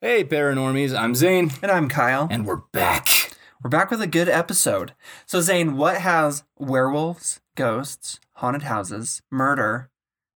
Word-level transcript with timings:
Hey, 0.00 0.24
Paranormies, 0.24 0.96
I'm 0.96 1.14
Zane, 1.14 1.52
And 1.62 1.70
I'm 1.70 1.88
Kyle. 1.88 2.28
and 2.30 2.46
we're 2.46 2.62
back. 2.72 3.08
We're 3.62 3.70
back 3.70 3.90
with 3.90 4.02
a 4.02 4.06
good 4.06 4.28
episode. 4.28 4.92
So, 5.24 5.40
Zane, 5.40 5.76
what 5.76 5.96
has 5.98 6.44
werewolves, 6.58 7.40
ghosts, 7.56 8.20
haunted 8.34 8.64
houses, 8.64 9.22
murder, 9.30 9.90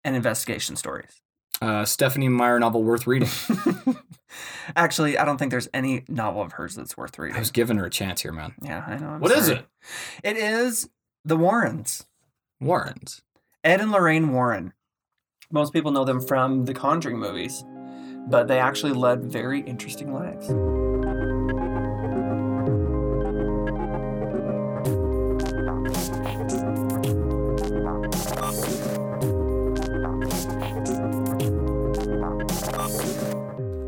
and 0.04 0.14
investigation 0.14 0.76
stories? 0.76 1.20
Uh, 1.62 1.86
Stephenie 1.86 2.28
Meyer 2.28 2.60
novel 2.60 2.84
worth 2.84 3.06
reading. 3.06 3.30
Actually, 4.76 5.16
I 5.16 5.24
don't 5.24 5.38
think 5.38 5.50
there's 5.50 5.68
any 5.72 6.04
novel 6.06 6.42
of 6.42 6.52
hers 6.52 6.74
that's 6.74 6.96
worth 6.96 7.18
reading. 7.18 7.36
I 7.36 7.38
was 7.40 7.50
giving 7.50 7.78
her 7.78 7.86
a 7.86 7.90
chance 7.90 8.20
here, 8.20 8.32
man. 8.32 8.54
Yeah, 8.62 8.84
I 8.86 8.98
know. 8.98 9.08
I'm 9.08 9.20
What 9.20 9.32
is 9.32 9.46
sorry. 9.46 9.60
it? 9.60 9.66
It 10.22 10.36
is 10.36 10.90
The 11.24 11.36
Warrens. 11.36 12.04
Warrens. 12.60 13.22
Ed 13.64 13.80
and 13.80 13.90
Lorraine 13.90 14.32
Warren. 14.32 14.74
Most 15.50 15.72
people 15.72 15.92
know 15.92 16.04
them 16.04 16.20
from 16.20 16.66
the 16.66 16.74
Conjuring 16.74 17.18
movies, 17.18 17.64
but 18.26 18.48
they 18.48 18.58
actually 18.58 18.92
led 18.92 19.22
very 19.24 19.60
interesting 19.60 20.12
lives. 20.12 20.50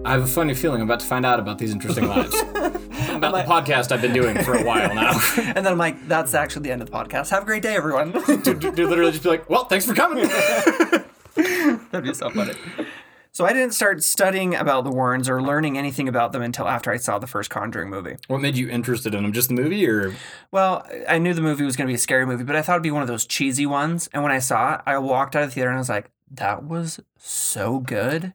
I 0.04 0.12
have 0.12 0.22
a 0.22 0.26
funny 0.26 0.54
feeling 0.54 0.80
I'm 0.80 0.88
about 0.88 1.00
to 1.00 1.06
find 1.06 1.26
out 1.26 1.38
about 1.38 1.58
these 1.58 1.70
interesting 1.70 2.08
lives. 2.08 2.34
about 2.40 3.32
the 3.32 3.44
podcast 3.46 3.92
I've 3.92 4.00
been 4.00 4.14
doing 4.14 4.42
for 4.42 4.54
a 4.54 4.64
while 4.64 4.94
now. 4.94 5.20
and 5.36 5.56
then 5.56 5.66
I'm 5.66 5.76
like, 5.76 6.08
that's 6.08 6.32
actually 6.32 6.62
the 6.62 6.70
end 6.70 6.80
of 6.80 6.90
the 6.90 6.96
podcast. 6.96 7.28
Have 7.28 7.42
a 7.42 7.46
great 7.46 7.62
day, 7.62 7.76
everyone. 7.76 8.12
Dude 8.12 8.62
literally 8.64 9.10
just 9.10 9.22
be 9.22 9.28
like, 9.28 9.50
well, 9.50 9.64
thanks 9.64 9.84
for 9.84 9.94
coming. 9.94 10.26
That'd 11.34 12.04
be 12.04 12.14
so 12.14 12.30
funny. 12.30 12.54
So 13.38 13.46
I 13.46 13.52
didn't 13.52 13.70
start 13.70 14.02
studying 14.02 14.56
about 14.56 14.82
the 14.82 14.90
Warrens 14.90 15.28
or 15.28 15.40
learning 15.40 15.78
anything 15.78 16.08
about 16.08 16.32
them 16.32 16.42
until 16.42 16.66
after 16.66 16.90
I 16.90 16.96
saw 16.96 17.20
the 17.20 17.28
first 17.28 17.50
Conjuring 17.50 17.88
movie. 17.88 18.16
what 18.26 18.40
made 18.40 18.56
you 18.56 18.68
interested 18.68 19.14
in 19.14 19.22
them? 19.22 19.32
Just 19.32 19.46
the 19.46 19.54
movie 19.54 19.88
or? 19.88 20.16
Well, 20.50 20.84
I 21.08 21.18
knew 21.18 21.32
the 21.32 21.40
movie 21.40 21.64
was 21.64 21.76
going 21.76 21.86
to 21.86 21.88
be 21.92 21.94
a 21.94 21.98
scary 21.98 22.26
movie, 22.26 22.42
but 22.42 22.56
I 22.56 22.62
thought 22.62 22.72
it'd 22.72 22.82
be 22.82 22.90
one 22.90 23.02
of 23.02 23.06
those 23.06 23.26
cheesy 23.26 23.64
ones. 23.64 24.10
And 24.12 24.24
when 24.24 24.32
I 24.32 24.40
saw 24.40 24.74
it, 24.74 24.80
I 24.86 24.98
walked 24.98 25.36
out 25.36 25.44
of 25.44 25.50
the 25.50 25.54
theater 25.54 25.70
and 25.70 25.76
I 25.76 25.78
was 25.78 25.88
like, 25.88 26.10
that 26.32 26.64
was 26.64 26.98
so 27.16 27.78
good. 27.78 28.34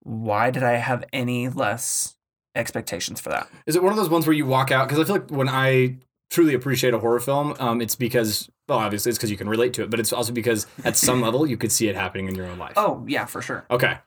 Why 0.00 0.50
did 0.50 0.64
I 0.64 0.72
have 0.72 1.04
any 1.12 1.48
less 1.48 2.16
expectations 2.56 3.20
for 3.20 3.28
that? 3.28 3.48
Is 3.66 3.76
it 3.76 3.82
one 3.84 3.92
of 3.92 3.96
those 3.96 4.10
ones 4.10 4.26
where 4.26 4.34
you 4.34 4.46
walk 4.46 4.72
out? 4.72 4.88
Because 4.88 4.98
I 4.98 5.04
feel 5.04 5.20
like 5.20 5.30
when 5.30 5.48
I 5.48 5.98
truly 6.30 6.54
appreciate 6.54 6.94
a 6.94 6.98
horror 6.98 7.20
film, 7.20 7.54
um, 7.60 7.80
it's 7.80 7.94
because, 7.94 8.50
well, 8.72 8.84
obviously 8.84 9.10
it's 9.10 9.18
because 9.18 9.30
you 9.30 9.36
can 9.36 9.48
relate 9.48 9.72
to 9.74 9.82
it, 9.82 9.90
but 9.90 10.00
it's 10.00 10.12
also 10.12 10.32
because 10.32 10.66
at 10.84 10.96
some 10.96 11.20
level 11.26 11.46
you 11.46 11.56
could 11.56 11.70
see 11.72 11.88
it 11.88 11.94
happening 11.96 12.26
in 12.28 12.34
your 12.34 12.46
own 12.46 12.58
life. 12.58 12.72
Oh, 12.76 13.04
yeah, 13.06 13.26
for 13.26 13.42
sure. 13.42 13.64
Okay. 13.70 13.98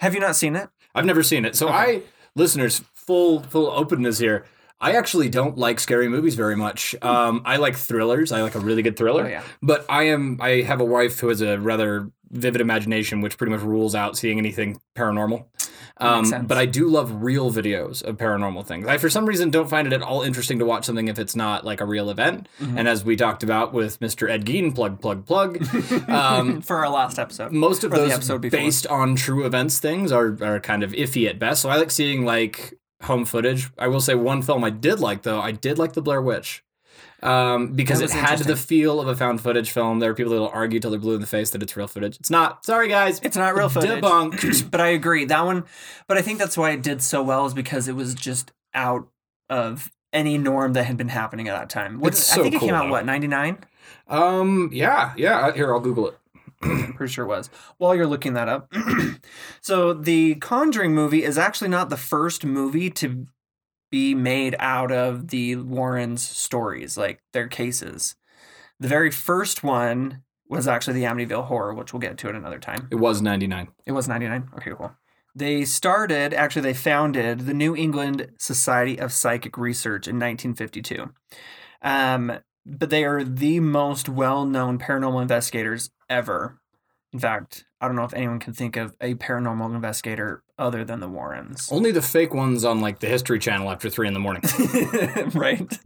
Have 0.00 0.14
you 0.14 0.20
not 0.20 0.36
seen 0.36 0.56
it? 0.56 0.68
I've 0.94 1.04
never 1.04 1.22
seen 1.22 1.44
it. 1.44 1.56
So 1.56 1.68
Okay. 1.68 1.76
I, 1.76 2.02
listeners, 2.36 2.82
full 2.94 3.40
full 3.42 3.66
openness 3.70 4.18
here. 4.18 4.44
I 4.80 4.92
actually 4.92 5.28
don't 5.28 5.56
like 5.56 5.80
scary 5.80 6.08
movies 6.08 6.34
very 6.34 6.56
much. 6.56 6.94
Um, 7.00 7.42
I 7.44 7.56
like 7.56 7.76
thrillers. 7.76 8.32
I 8.32 8.42
like 8.42 8.54
a 8.54 8.60
really 8.60 8.82
good 8.82 8.96
thriller. 8.96 9.24
Oh, 9.24 9.28
yeah. 9.28 9.42
But 9.62 9.86
I 9.88 10.04
am 10.04 10.38
I 10.40 10.62
have 10.62 10.80
a 10.80 10.84
wife 10.84 11.20
who 11.20 11.28
has 11.28 11.40
a 11.40 11.58
rather 11.58 12.10
vivid 12.30 12.60
imagination, 12.60 13.20
which 13.20 13.38
pretty 13.38 13.52
much 13.52 13.62
rules 13.62 13.94
out 13.94 14.16
seeing 14.16 14.38
anything 14.38 14.80
paranormal. 14.96 15.46
Um, 15.98 16.46
but 16.46 16.58
I 16.58 16.66
do 16.66 16.88
love 16.88 17.22
real 17.22 17.52
videos 17.52 18.02
of 18.02 18.16
paranormal 18.16 18.66
things. 18.66 18.86
I, 18.88 18.98
for 18.98 19.08
some 19.08 19.26
reason, 19.26 19.50
don't 19.50 19.68
find 19.70 19.86
it 19.86 19.92
at 19.92 20.02
all 20.02 20.22
interesting 20.22 20.58
to 20.58 20.64
watch 20.64 20.84
something 20.86 21.06
if 21.06 21.20
it's 21.20 21.36
not 21.36 21.64
like 21.64 21.80
a 21.80 21.84
real 21.84 22.10
event. 22.10 22.48
Mhm. 22.60 22.78
And 22.78 22.88
as 22.88 23.04
we 23.04 23.14
talked 23.14 23.44
about 23.44 23.72
with 23.72 24.00
Mr. 24.00 24.28
Ed 24.28 24.44
Gein, 24.44 24.74
plug, 24.74 25.00
plug, 25.00 25.24
plug, 25.24 25.62
um, 26.08 26.60
for 26.62 26.78
our 26.78 26.88
last 26.90 27.18
episode. 27.20 27.52
most 27.52 27.84
of 27.84 27.92
those 27.92 28.10
episode 28.10 28.40
based 28.50 28.88
on 28.88 29.14
true 29.14 29.46
events 29.46 29.78
things 29.78 30.10
are, 30.10 30.36
are 30.42 30.58
kind 30.58 30.82
of 30.82 30.90
iffy 30.92 31.28
at 31.28 31.38
best. 31.38 31.62
So 31.62 31.68
I 31.68 31.76
like 31.76 31.92
seeing 31.92 32.24
like 32.24 32.74
home 33.02 33.24
footage. 33.24 33.70
I 33.78 33.86
will 33.86 34.00
say 34.00 34.16
one 34.16 34.42
film 34.42 34.64
I 34.64 34.70
did 34.70 34.98
like 34.98 35.22
though. 35.22 35.40
I 35.40 35.52
did 35.52 35.78
like 35.78 35.92
The 35.92 36.02
Blair 36.02 36.20
Witch. 36.20 36.63
Um, 37.24 37.68
because 37.72 38.02
it 38.02 38.10
had 38.10 38.40
the 38.40 38.54
feel 38.54 39.00
of 39.00 39.08
a 39.08 39.16
found 39.16 39.40
footage 39.40 39.70
film. 39.70 39.98
There 39.98 40.10
are 40.10 40.14
people 40.14 40.32
that 40.32 40.38
will 40.40 40.48
argue 40.50 40.78
till 40.78 40.90
they're 40.90 41.00
blue 41.00 41.14
in 41.14 41.22
the 41.22 41.26
face 41.26 41.50
that 41.50 41.62
it's 41.62 41.74
real 41.76 41.86
footage. 41.88 42.16
It's 42.20 42.28
not. 42.30 42.64
Sorry, 42.66 42.86
guys. 42.86 43.18
It's 43.22 43.36
not 43.36 43.54
real 43.54 43.70
footage. 43.70 44.02
Debunked. 44.02 44.68
but 44.70 44.80
I 44.80 44.88
agree. 44.88 45.24
That 45.24 45.44
one, 45.44 45.64
but 46.06 46.18
I 46.18 46.22
think 46.22 46.38
that's 46.38 46.56
why 46.58 46.72
it 46.72 46.82
did 46.82 47.00
so 47.00 47.22
well 47.22 47.46
is 47.46 47.54
because 47.54 47.88
it 47.88 47.96
was 47.96 48.14
just 48.14 48.52
out 48.74 49.08
of 49.48 49.90
any 50.12 50.36
norm 50.36 50.74
that 50.74 50.84
had 50.84 50.96
been 50.98 51.08
happening 51.08 51.48
at 51.48 51.58
that 51.58 51.70
time. 51.70 51.98
What, 51.98 52.12
It's 52.12 52.30
I 52.32 52.36
so 52.36 52.42
think 52.42 52.56
it 52.56 52.60
came 52.60 52.74
out, 52.74 52.84
though. 52.84 52.90
what, 52.90 53.06
99? 53.06 53.58
um, 54.08 54.68
yeah, 54.72 55.12
yeah. 55.16 55.50
Here, 55.52 55.72
I'll 55.72 55.80
Google 55.80 56.08
it. 56.08 56.18
Pretty 56.96 57.12
sure 57.12 57.24
it 57.24 57.28
was. 57.28 57.50
While 57.78 57.94
you're 57.94 58.06
looking 58.06 58.34
that 58.34 58.48
up. 58.48 58.72
so 59.60 59.92
the 59.92 60.36
Conjuring 60.36 60.94
movie 60.94 61.24
is 61.24 61.36
actually 61.38 61.68
not 61.68 61.90
the 61.90 61.96
first 61.96 62.44
movie 62.44 62.90
to 62.90 63.26
be 63.94 64.12
made 64.12 64.56
out 64.58 64.90
of 64.90 65.28
the 65.28 65.54
Warrens' 65.54 66.20
stories, 66.20 66.96
like 66.96 67.20
their 67.32 67.46
cases. 67.46 68.16
The 68.80 68.88
very 68.88 69.12
first 69.12 69.62
one 69.62 70.24
was 70.48 70.66
actually 70.66 70.94
the 70.94 71.06
Amityville 71.06 71.44
Horror, 71.44 71.74
which 71.74 71.92
we'll 71.92 72.00
get 72.00 72.18
to 72.18 72.28
at 72.28 72.34
another 72.34 72.58
time. 72.58 72.88
It 72.90 72.96
was 72.96 73.22
ninety 73.22 73.46
nine. 73.46 73.68
It 73.86 73.92
was 73.92 74.08
99? 74.08 74.48
Okay, 74.56 74.72
cool. 74.76 74.90
They 75.36 75.64
started, 75.64 76.34
actually, 76.34 76.62
they 76.62 76.74
founded 76.74 77.46
the 77.46 77.54
New 77.54 77.76
England 77.76 78.32
Society 78.36 78.98
of 78.98 79.12
Psychic 79.12 79.56
Research 79.56 80.08
in 80.08 80.16
1952. 80.16 81.12
Um, 81.80 82.40
but 82.66 82.90
they 82.90 83.04
are 83.04 83.22
the 83.22 83.60
most 83.60 84.08
well 84.08 84.44
known 84.44 84.76
paranormal 84.76 85.22
investigators 85.22 85.90
ever. 86.10 86.60
In 87.14 87.20
fact, 87.20 87.64
I 87.80 87.86
don't 87.86 87.94
know 87.94 88.02
if 88.02 88.12
anyone 88.12 88.40
can 88.40 88.52
think 88.54 88.76
of 88.76 88.96
a 89.00 89.14
paranormal 89.14 89.72
investigator 89.72 90.42
other 90.58 90.84
than 90.84 90.98
the 90.98 91.08
Warrens. 91.08 91.68
Only 91.70 91.92
the 91.92 92.02
fake 92.02 92.34
ones 92.34 92.64
on 92.64 92.80
like 92.80 92.98
the 92.98 93.06
History 93.06 93.38
Channel 93.38 93.70
after 93.70 93.88
three 93.88 94.08
in 94.08 94.14
the 94.14 94.20
morning. 94.20 94.42
right? 95.34 95.78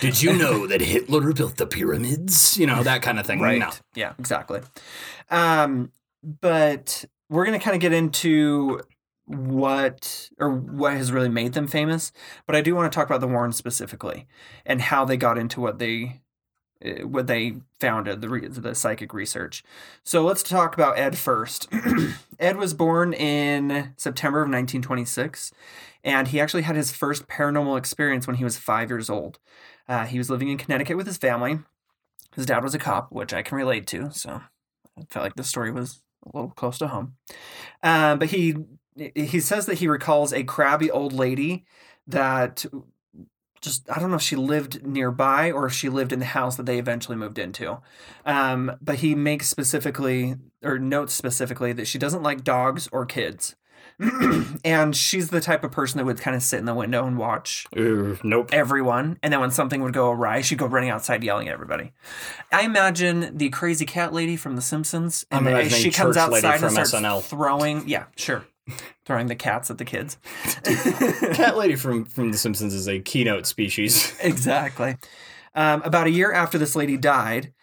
Did 0.00 0.20
you 0.20 0.36
know 0.36 0.66
that 0.66 0.80
Hitler 0.80 1.32
built 1.32 1.56
the 1.56 1.68
pyramids? 1.68 2.58
You 2.58 2.66
know 2.66 2.82
that 2.82 3.00
kind 3.00 3.20
of 3.20 3.26
thing. 3.26 3.40
Right. 3.40 3.60
No. 3.60 3.70
Yeah, 3.94 4.14
exactly. 4.18 4.60
Um, 5.30 5.92
but 6.40 7.04
we're 7.30 7.44
gonna 7.44 7.60
kind 7.60 7.76
of 7.76 7.80
get 7.80 7.92
into 7.92 8.80
what 9.26 10.28
or 10.40 10.50
what 10.50 10.94
has 10.94 11.12
really 11.12 11.28
made 11.28 11.52
them 11.52 11.68
famous. 11.68 12.10
But 12.44 12.56
I 12.56 12.60
do 12.60 12.74
want 12.74 12.90
to 12.90 12.96
talk 12.96 13.06
about 13.06 13.20
the 13.20 13.28
Warrens 13.28 13.56
specifically 13.56 14.26
and 14.64 14.80
how 14.80 15.04
they 15.04 15.16
got 15.16 15.38
into 15.38 15.60
what 15.60 15.78
they 15.78 16.22
what 17.02 17.26
they 17.26 17.56
founded 17.80 18.20
the 18.20 18.28
re- 18.28 18.48
the 18.48 18.74
psychic 18.74 19.14
research. 19.14 19.64
So 20.04 20.22
let's 20.22 20.42
talk 20.42 20.74
about 20.74 20.98
Ed 20.98 21.16
first. 21.16 21.68
Ed 22.38 22.56
was 22.56 22.74
born 22.74 23.12
in 23.12 23.94
September 23.96 24.40
of 24.40 24.48
1926, 24.48 25.52
and 26.04 26.28
he 26.28 26.40
actually 26.40 26.62
had 26.62 26.76
his 26.76 26.92
first 26.92 27.28
paranormal 27.28 27.78
experience 27.78 28.26
when 28.26 28.36
he 28.36 28.44
was 28.44 28.58
five 28.58 28.90
years 28.90 29.08
old. 29.08 29.38
Uh, 29.88 30.04
he 30.04 30.18
was 30.18 30.28
living 30.28 30.48
in 30.48 30.58
Connecticut 30.58 30.96
with 30.96 31.06
his 31.06 31.16
family. 31.16 31.60
His 32.34 32.46
dad 32.46 32.62
was 32.62 32.74
a 32.74 32.78
cop, 32.78 33.10
which 33.10 33.32
I 33.32 33.42
can 33.42 33.56
relate 33.56 33.86
to, 33.88 34.10
so 34.12 34.42
I 34.98 35.02
felt 35.08 35.24
like 35.24 35.36
the 35.36 35.44
story 35.44 35.70
was 35.70 36.02
a 36.26 36.36
little 36.36 36.50
close 36.50 36.78
to 36.78 36.88
home. 36.88 37.16
Uh, 37.82 38.16
but 38.16 38.28
he 38.28 38.56
he 39.14 39.40
says 39.40 39.66
that 39.66 39.78
he 39.78 39.88
recalls 39.88 40.32
a 40.32 40.42
crabby 40.42 40.90
old 40.90 41.12
lady 41.12 41.64
that 42.06 42.64
just 43.60 43.88
I 43.90 43.98
don't 43.98 44.10
know 44.10 44.16
if 44.16 44.22
she 44.22 44.36
lived 44.36 44.84
nearby 44.86 45.50
or 45.50 45.66
if 45.66 45.72
she 45.72 45.88
lived 45.88 46.12
in 46.12 46.18
the 46.18 46.24
house 46.26 46.56
that 46.56 46.66
they 46.66 46.78
eventually 46.78 47.16
moved 47.16 47.38
into. 47.38 47.78
Um, 48.24 48.76
but 48.80 48.96
he 48.96 49.14
makes 49.14 49.48
specifically 49.48 50.36
or 50.62 50.78
notes 50.78 51.12
specifically 51.14 51.72
that 51.72 51.86
she 51.86 51.98
doesn't 51.98 52.22
like 52.22 52.44
dogs 52.44 52.88
or 52.92 53.06
kids. 53.06 53.56
and 54.64 54.94
she's 54.94 55.30
the 55.30 55.40
type 55.40 55.64
of 55.64 55.72
person 55.72 55.96
that 55.96 56.04
would 56.04 56.20
kind 56.20 56.36
of 56.36 56.42
sit 56.42 56.58
in 56.58 56.66
the 56.66 56.74
window 56.74 57.06
and 57.06 57.16
watch 57.16 57.66
Ooh, 57.78 58.18
nope. 58.22 58.50
everyone. 58.52 59.18
And 59.22 59.32
then 59.32 59.40
when 59.40 59.50
something 59.50 59.82
would 59.82 59.94
go 59.94 60.10
awry, 60.10 60.42
she'd 60.42 60.58
go 60.58 60.66
running 60.66 60.90
outside 60.90 61.24
yelling 61.24 61.48
at 61.48 61.54
everybody. 61.54 61.92
I 62.52 62.62
imagine 62.62 63.38
the 63.38 63.48
crazy 63.48 63.86
cat 63.86 64.12
lady 64.12 64.36
from 64.36 64.54
The 64.54 64.60
Simpsons. 64.60 65.24
I'm 65.30 65.46
And 65.46 65.48
imagining 65.56 65.80
she 65.82 65.90
comes 65.90 66.18
outside 66.18 66.44
and 66.44 66.60
from 66.60 66.70
starts 66.72 66.92
SNL. 66.92 67.22
throwing, 67.22 67.88
yeah, 67.88 68.04
sure, 68.16 68.44
throwing 69.06 69.28
the 69.28 69.34
cats 69.34 69.70
at 69.70 69.78
the 69.78 69.84
kids. 69.84 70.18
Cat 71.34 71.56
lady 71.56 71.76
from 71.76 72.04
from 72.04 72.32
The 72.32 72.38
Simpsons 72.38 72.74
is 72.74 72.88
a 72.88 72.98
keynote 73.00 73.46
species. 73.46 74.14
exactly. 74.22 74.96
Um, 75.54 75.80
about 75.82 76.06
a 76.06 76.10
year 76.10 76.32
after 76.32 76.58
this 76.58 76.76
lady 76.76 76.98
died, 76.98 77.54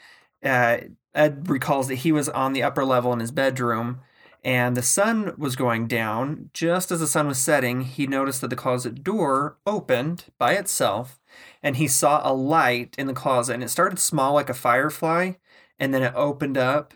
uh, 0.44 0.77
Ed 1.13 1.47
recalls 1.47 1.89
that 1.89 1.95
he 1.95 2.12
was 2.12 2.27
on 2.29 2.53
the 2.53 2.63
upper 2.63 2.83
level 2.83 3.13
in 3.13 3.19
his 3.19 3.31
bedroom 3.31 4.00
and 4.44 4.75
the 4.75 4.81
sun 4.81 5.33
was 5.38 5.56
going 5.56 5.88
down. 5.88 6.50
Just 6.53 6.91
as 6.91 7.00
the 7.00 7.07
sun 7.07 7.27
was 7.27 7.38
setting, 7.38 7.81
he 7.81 8.07
noticed 8.07 8.41
that 8.41 8.50
the 8.50 8.56
closet 8.56 9.03
door 9.03 9.57
opened 9.65 10.25
by 10.38 10.53
itself 10.53 11.21
and 11.62 11.77
he 11.77 11.88
saw 11.88 12.21
a 12.23 12.33
light 12.33 12.95
in 12.97 13.07
the 13.07 13.13
closet 13.13 13.53
and 13.53 13.63
it 13.63 13.69
started 13.69 14.00
small 14.00 14.33
like 14.33 14.50
a 14.50 14.53
firefly 14.53 15.33
and 15.79 15.94
then 15.94 16.03
it 16.03 16.13
opened 16.15 16.57
up 16.57 16.94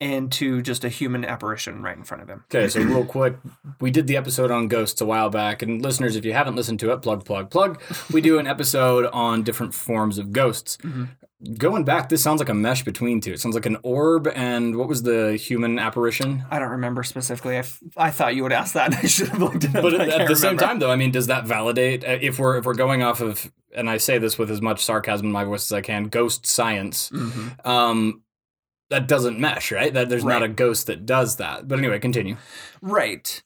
into 0.00 0.60
just 0.62 0.84
a 0.84 0.88
human 0.88 1.24
apparition 1.24 1.82
right 1.82 1.96
in 1.96 2.04
front 2.04 2.22
of 2.22 2.28
him. 2.28 2.44
Okay, 2.54 2.68
so 2.68 2.80
real 2.82 3.04
quick, 3.04 3.36
we 3.80 3.90
did 3.90 4.06
the 4.06 4.16
episode 4.16 4.50
on 4.50 4.68
ghosts 4.68 5.00
a 5.00 5.06
while 5.06 5.30
back, 5.30 5.62
and 5.62 5.80
listeners, 5.82 6.16
if 6.16 6.24
you 6.24 6.32
haven't 6.34 6.54
listened 6.56 6.80
to 6.80 6.92
it, 6.92 6.98
plug, 7.02 7.24
plug, 7.24 7.50
plug. 7.50 7.80
We 8.12 8.20
do 8.20 8.38
an 8.38 8.46
episode 8.46 9.06
on 9.06 9.42
different 9.42 9.74
forms 9.74 10.18
of 10.18 10.32
ghosts. 10.32 10.76
Mhm. 10.78 11.08
Going 11.58 11.84
back, 11.84 12.08
this 12.08 12.22
sounds 12.22 12.40
like 12.40 12.48
a 12.48 12.54
mesh 12.54 12.82
between 12.82 13.20
two. 13.20 13.32
It 13.34 13.40
sounds 13.40 13.54
like 13.54 13.66
an 13.66 13.76
orb 13.82 14.26
and 14.34 14.74
what 14.76 14.88
was 14.88 15.02
the 15.02 15.36
human 15.36 15.78
apparition? 15.78 16.44
I 16.50 16.58
don't 16.58 16.70
remember 16.70 17.02
specifically. 17.02 17.56
I, 17.56 17.60
f- 17.60 17.78
I 17.94 18.10
thought 18.10 18.34
you 18.34 18.42
would 18.42 18.54
ask 18.54 18.72
that. 18.72 18.86
And 18.86 18.94
I 18.96 19.06
should 19.06 19.28
have 19.28 19.40
looked 19.42 19.62
it 19.64 19.76
up. 19.76 19.82
But 19.82 19.94
at, 19.94 20.08
at 20.08 20.28
the 20.28 20.34
same 20.36 20.56
time, 20.56 20.78
though, 20.78 20.90
I 20.90 20.96
mean, 20.96 21.10
does 21.10 21.26
that 21.26 21.44
validate 21.46 22.04
uh, 22.04 22.16
if 22.22 22.38
we're 22.38 22.56
if 22.56 22.64
we're 22.64 22.72
going 22.74 23.02
off 23.02 23.20
of, 23.20 23.52
and 23.74 23.88
I 23.90 23.98
say 23.98 24.16
this 24.16 24.38
with 24.38 24.50
as 24.50 24.62
much 24.62 24.82
sarcasm 24.82 25.26
in 25.26 25.32
my 25.32 25.44
voice 25.44 25.70
as 25.70 25.72
I 25.72 25.82
can, 25.82 26.04
ghost 26.04 26.46
science? 26.46 27.10
Mhm. 27.10 27.66
Um, 27.66 28.22
that 28.90 29.08
doesn't 29.08 29.38
mesh, 29.38 29.72
right? 29.72 29.92
That 29.92 30.08
there's 30.08 30.24
not 30.24 30.42
a 30.42 30.48
ghost 30.48 30.86
that 30.86 31.06
does 31.06 31.36
that. 31.36 31.68
But 31.68 31.78
anyway, 31.78 31.98
continue. 31.98 32.36
Right. 32.80 33.42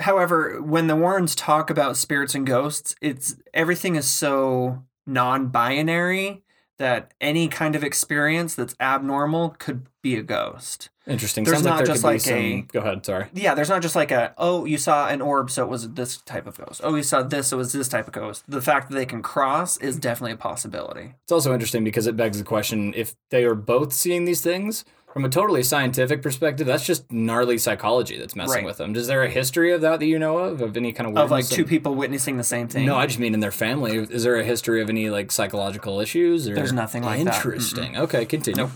However, 0.00 0.60
when 0.60 0.88
the 0.88 0.96
Warrens 0.96 1.34
talk 1.34 1.70
about 1.70 1.96
spirits 1.96 2.34
and 2.34 2.46
ghosts, 2.46 2.94
it's 3.00 3.36
everything 3.52 3.96
is 3.96 4.06
so 4.06 4.84
non-binary 5.06 6.42
that 6.78 7.14
any 7.20 7.48
kind 7.48 7.76
of 7.76 7.84
experience 7.84 8.54
that's 8.54 8.74
abnormal 8.80 9.50
could 9.58 9.86
be 10.02 10.16
a 10.16 10.22
ghost. 10.22 10.90
Interesting. 11.06 11.44
There's 11.44 11.56
Sounds 11.58 11.66
like 11.66 11.72
not 11.72 11.76
there 11.84 11.86
just 11.94 12.04
like 12.04 12.20
some. 12.20 12.34
a- 12.34 12.62
Go 12.72 12.80
ahead. 12.80 13.04
Sorry. 13.04 13.26
Yeah, 13.34 13.54
there's 13.54 13.68
not 13.68 13.82
just 13.82 13.94
like 13.94 14.10
a 14.10 14.32
oh 14.38 14.64
you 14.64 14.78
saw 14.78 15.08
an 15.08 15.20
orb 15.20 15.50
so 15.50 15.62
it 15.62 15.68
was 15.68 15.90
this 15.92 16.16
type 16.18 16.46
of 16.46 16.56
ghost. 16.56 16.80
Oh 16.82 16.94
you 16.94 17.02
saw 17.02 17.22
this 17.22 17.48
so 17.48 17.56
it 17.56 17.58
was 17.58 17.72
this 17.72 17.88
type 17.88 18.06
of 18.06 18.14
ghost. 18.14 18.42
The 18.48 18.62
fact 18.62 18.88
that 18.90 18.96
they 18.96 19.04
can 19.06 19.20
cross 19.22 19.76
is 19.78 19.96
definitely 19.98 20.32
a 20.32 20.36
possibility. 20.38 21.14
It's 21.24 21.32
also 21.32 21.52
interesting 21.52 21.84
because 21.84 22.06
it 22.06 22.16
begs 22.16 22.38
the 22.38 22.44
question: 22.44 22.94
if 22.96 23.14
they 23.30 23.44
are 23.44 23.54
both 23.54 23.92
seeing 23.92 24.24
these 24.24 24.40
things 24.40 24.84
from 25.12 25.24
a 25.24 25.28
totally 25.28 25.62
scientific 25.62 26.22
perspective, 26.22 26.66
that's 26.66 26.84
just 26.86 27.12
gnarly 27.12 27.56
psychology 27.58 28.16
that's 28.18 28.34
messing 28.34 28.56
Right. 28.56 28.64
with 28.64 28.78
them. 28.78 28.96
Is 28.96 29.06
there 29.06 29.22
a 29.22 29.28
history 29.30 29.72
of 29.72 29.80
that 29.82 30.00
that 30.00 30.06
you 30.06 30.18
know 30.18 30.38
of, 30.38 30.60
of 30.60 30.76
any 30.76 30.92
kind 30.92 31.08
of 31.08 31.16
Of 31.16 31.30
like 31.30 31.46
two 31.46 31.60
and- 31.62 31.68
people 31.68 31.94
witnessing 31.94 32.36
the 32.38 32.42
same 32.44 32.66
thing. 32.66 32.86
No, 32.86 32.96
I 32.96 33.06
just 33.06 33.18
mean 33.20 33.32
in 33.34 33.40
their 33.40 33.52
family. 33.52 33.96
Is 33.98 34.24
there 34.24 34.36
a 34.36 34.42
history 34.44 34.80
of 34.82 34.88
any 34.88 35.10
like 35.10 35.30
psychological 35.30 36.00
issues? 36.00 36.48
Or? 36.48 36.54
There's 36.54 36.72
nothing 36.72 37.02
like 37.04 37.22
that. 37.24 37.34
Interesting. 37.36 37.96
Okay, 37.96 38.24
continue. 38.24 38.62
Nope. 38.64 38.70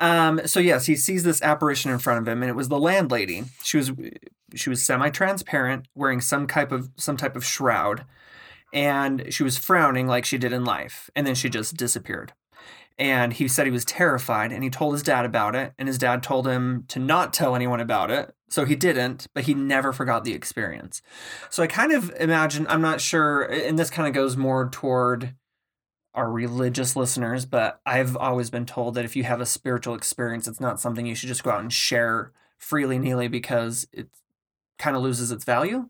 Um, 0.00 0.40
so 0.46 0.60
yes, 0.60 0.86
he 0.86 0.96
sees 0.96 1.22
this 1.22 1.42
apparition 1.42 1.90
in 1.90 1.98
front 1.98 2.20
of 2.20 2.28
him, 2.28 2.42
and 2.42 2.50
it 2.50 2.56
was 2.56 2.68
the 2.68 2.80
landlady. 2.80 3.44
She 3.62 3.76
was 3.76 3.92
she 4.54 4.70
was 4.70 4.84
semi-transparent, 4.84 5.86
wearing 5.94 6.20
some 6.20 6.46
type 6.46 6.72
of 6.72 6.90
some 6.96 7.16
type 7.16 7.36
of 7.36 7.44
shroud, 7.44 8.04
and 8.72 9.26
she 9.32 9.42
was 9.42 9.58
frowning 9.58 10.06
like 10.06 10.24
she 10.24 10.38
did 10.38 10.52
in 10.52 10.64
life, 10.64 11.10
and 11.14 11.26
then 11.26 11.34
she 11.34 11.50
just 11.50 11.76
disappeared. 11.76 12.32
And 12.98 13.32
he 13.32 13.48
said 13.48 13.66
he 13.66 13.72
was 13.72 13.84
terrified, 13.84 14.52
and 14.52 14.64
he 14.64 14.70
told 14.70 14.94
his 14.94 15.02
dad 15.02 15.24
about 15.24 15.54
it, 15.54 15.72
and 15.78 15.88
his 15.88 15.98
dad 15.98 16.22
told 16.22 16.46
him 16.46 16.84
to 16.88 16.98
not 16.98 17.32
tell 17.32 17.54
anyone 17.54 17.80
about 17.80 18.10
it. 18.10 18.34
So 18.50 18.64
he 18.64 18.76
didn't, 18.76 19.26
but 19.32 19.44
he 19.44 19.54
never 19.54 19.92
forgot 19.92 20.24
the 20.24 20.34
experience. 20.34 21.00
So 21.50 21.62
I 21.62 21.66
kind 21.66 21.92
of 21.92 22.12
imagine, 22.18 22.66
I'm 22.68 22.82
not 22.82 23.00
sure, 23.00 23.42
and 23.42 23.78
this 23.78 23.90
kind 23.90 24.08
of 24.08 24.12
goes 24.12 24.36
more 24.36 24.68
toward 24.68 25.34
our 26.14 26.30
religious 26.30 26.96
listeners, 26.96 27.46
but 27.46 27.80
I've 27.86 28.16
always 28.16 28.50
been 28.50 28.66
told 28.66 28.94
that 28.94 29.04
if 29.04 29.14
you 29.14 29.24
have 29.24 29.40
a 29.40 29.46
spiritual 29.46 29.94
experience, 29.94 30.48
it's 30.48 30.60
not 30.60 30.80
something 30.80 31.06
you 31.06 31.14
should 31.14 31.28
just 31.28 31.44
go 31.44 31.50
out 31.50 31.60
and 31.60 31.72
share 31.72 32.32
freely 32.58 32.98
nilly 32.98 33.28
because 33.28 33.86
it 33.92 34.08
kind 34.78 34.96
of 34.96 35.02
loses 35.02 35.30
its 35.30 35.44
value. 35.44 35.88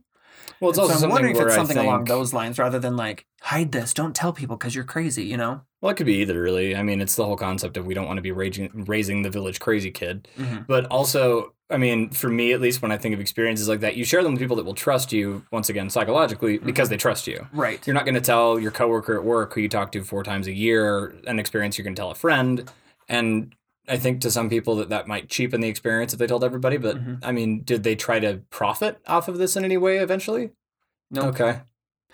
Well, 0.61 0.71
it's 0.71 0.77
so 0.77 0.83
also 0.83 0.95
I'm 0.95 1.01
something 1.01 1.11
wondering 1.15 1.37
if 1.37 1.43
it's 1.43 1.55
something 1.55 1.79
along 1.79 2.05
those 2.05 2.35
lines 2.35 2.59
rather 2.59 2.79
than 2.79 2.97
like 2.97 3.27
hide 3.41 3.73
this, 3.73 3.95
don't 3.95 4.15
tell 4.15 4.33
people 4.33 4.57
because 4.57 4.75
you're 4.75 4.85
crazy, 4.85 5.25
you 5.25 5.37
know? 5.37 5.63
Well, 5.81 5.91
it 5.91 5.97
could 5.97 6.07
be 6.07 6.17
either, 6.17 6.41
really. 6.41 6.77
I 6.77 6.83
mean, 6.83 7.01
it's 7.01 7.17
the 7.17 7.25
whole 7.25 7.37
concept 7.37 7.79
of 7.79 7.87
we 7.87 7.95
don't 7.95 8.07
want 8.07 8.19
to 8.19 8.23
be 8.23 8.33
raging, 8.33 8.71
raising 8.87 9.23
the 9.23 9.31
village 9.31 9.59
crazy 9.61 9.91
kid. 9.91 10.29
Mhm. 10.37 10.67
But 10.67 10.87
also, 10.87 11.55
I 11.71 11.77
mean, 11.77 12.11
for 12.11 12.29
me 12.29 12.53
at 12.53 12.61
least, 12.61 12.83
when 12.83 12.91
I 12.93 12.97
think 12.99 13.15
of 13.15 13.21
experiences 13.21 13.69
like 13.69 13.81
that, 13.81 13.97
you 13.97 14.05
share 14.05 14.23
them 14.23 14.33
with 14.33 14.41
people 14.41 14.57
that 14.57 14.65
will 14.65 14.75
trust 14.75 15.13
you, 15.13 15.45
once 15.53 15.69
again, 15.69 15.89
psychologically, 15.91 16.59
because 16.59 16.89
they 16.89 16.97
trust 16.97 17.27
you. 17.27 17.47
Right. 17.53 17.85
You're 17.87 17.95
not 17.95 18.05
going 18.05 18.15
to 18.17 18.21
tell 18.21 18.59
your 18.59 18.71
coworker 18.73 19.17
at 19.17 19.25
work 19.25 19.55
who 19.55 19.61
you 19.61 19.69
talk 19.69 19.93
to 19.93 20.03
four 20.05 20.23
times 20.25 20.47
a 20.47 20.53
year 20.53 21.15
an 21.27 21.39
experience 21.39 21.79
you're 21.79 21.85
going 21.85 21.95
to 21.95 22.01
tell 22.01 22.11
a 22.11 22.15
friend. 22.17 22.71
And 23.09 23.55
I 23.89 23.97
think 23.99 24.21
to 24.23 24.31
some 24.31 24.49
people 24.51 24.77
that 24.77 24.89
that 24.91 25.09
might 25.09 25.29
cheapen 25.29 25.61
the 25.61 25.69
experience 25.69 26.13
if 26.13 26.19
they 26.19 26.27
told 26.27 26.45
everybody. 26.45 26.77
But 26.77 26.97
Mhm. 26.97 27.19
I 27.23 27.33
mean, 27.33 27.63
did 27.63 27.83
they 27.83 27.97
try 27.97 28.21
to 28.21 28.41
profit 28.51 28.99
off 29.07 29.29
of 29.29 29.39
this 29.39 29.57
in 29.57 29.65
any 29.65 29.77
way 29.77 29.99
eventually? 29.99 30.51
No. 31.11 31.23
Okay. 31.23 31.61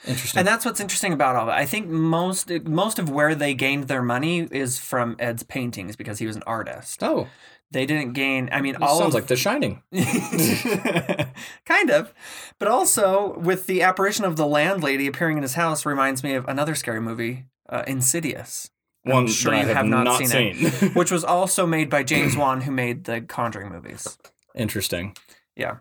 Interesting. 0.06 0.38
And 0.40 0.46
that's 0.46 0.64
what's 0.66 0.78
interesting 0.80 1.14
about 1.14 1.36
all 1.36 1.44
of 1.44 1.48
it. 1.48 1.52
I 1.58 1.64
think 1.64 1.88
most 1.88 2.50
most 2.66 2.98
of 2.98 3.08
where 3.08 3.34
they 3.34 3.54
gained 3.54 3.84
their 3.88 4.02
money 4.02 4.40
is 4.50 4.78
from 4.78 5.16
Ed's 5.18 5.42
paintings 5.42 5.96
because 5.96 6.18
he 6.18 6.26
was 6.26 6.36
an 6.36 6.42
artist. 6.46 7.02
oh, 7.02 7.28
They 7.72 7.84
didn't 7.84 8.12
gain. 8.12 8.48
I 8.52 8.60
mean, 8.60 8.74
this 8.74 8.82
all 8.82 8.98
sounds 9.00 9.14
of, 9.14 9.14
like 9.14 9.26
The 9.26 9.36
Shining. 9.36 9.82
kind 11.64 11.90
of, 11.90 12.14
but 12.58 12.68
also 12.68 13.36
with 13.38 13.66
the 13.66 13.82
apparition 13.82 14.24
of 14.24 14.36
the 14.36 14.46
landlady 14.46 15.06
appearing 15.06 15.36
in 15.36 15.42
his 15.42 15.54
house 15.54 15.84
reminds 15.84 16.22
me 16.22 16.34
of 16.34 16.46
another 16.46 16.74
scary 16.74 17.00
movie, 17.00 17.46
uh, 17.68 17.82
Insidious. 17.86 18.70
I'm 19.04 19.28
sure 19.28 19.52
that 19.52 19.56
you 19.58 19.62
I 19.62 19.66
have, 19.66 19.76
have 19.76 19.86
not 19.86 20.04
not, 20.04 20.18
seen 20.18 20.28
seen. 20.28 20.56
it. 20.58 20.94
which 20.96 21.10
was 21.10 21.24
also 21.24 21.66
made 21.66 21.90
by 21.90 22.02
James 22.02 22.36
Wan, 22.36 22.62
who 22.62 22.72
made 22.72 23.04
the 23.04 23.20
Conjuring 23.20 23.70
movies. 23.70 24.18
Interesting. 24.54 25.16
Yeah. 25.54 25.76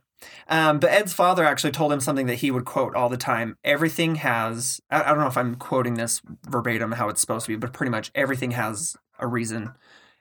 Um, 0.48 0.80
but 0.80 0.92
Ed's 0.92 1.14
father 1.14 1.44
actually 1.44 1.72
told 1.72 1.92
him 1.92 2.00
something 2.00 2.28
that 2.28 2.36
he 2.36 2.52
would 2.52 2.66
quote 2.66 2.96
all 2.96 3.10
the 3.10 3.18
time. 3.18 3.58
Everything 3.64 4.16
has, 4.16 4.80
I, 4.90 5.04
I 5.04 5.10
don't 5.10 5.20
know 5.20 5.28
if 5.28 5.38
I'm 5.38 5.56
quoting 5.56 5.96
this 5.96 6.22
verbatim 6.48 6.94
how 6.94 7.10
it's 7.10 7.22
supposed 7.22 7.46
to 7.46 7.52
be, 7.52 7.56
but 7.56 7.74
pretty 7.74 7.90
much 7.92 8.12
everything 8.16 8.52
has 8.52 8.96
a 9.20 9.28
reason. 9.28 9.74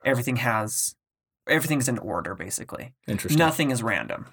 Everything 0.05 0.37
has, 0.37 0.97
everything's 1.49 1.89
in 1.89 1.99
order, 1.99 2.35
basically. 2.35 2.95
Interesting. 3.07 3.39
Nothing 3.39 3.71
is 3.71 3.83
random. 3.83 4.27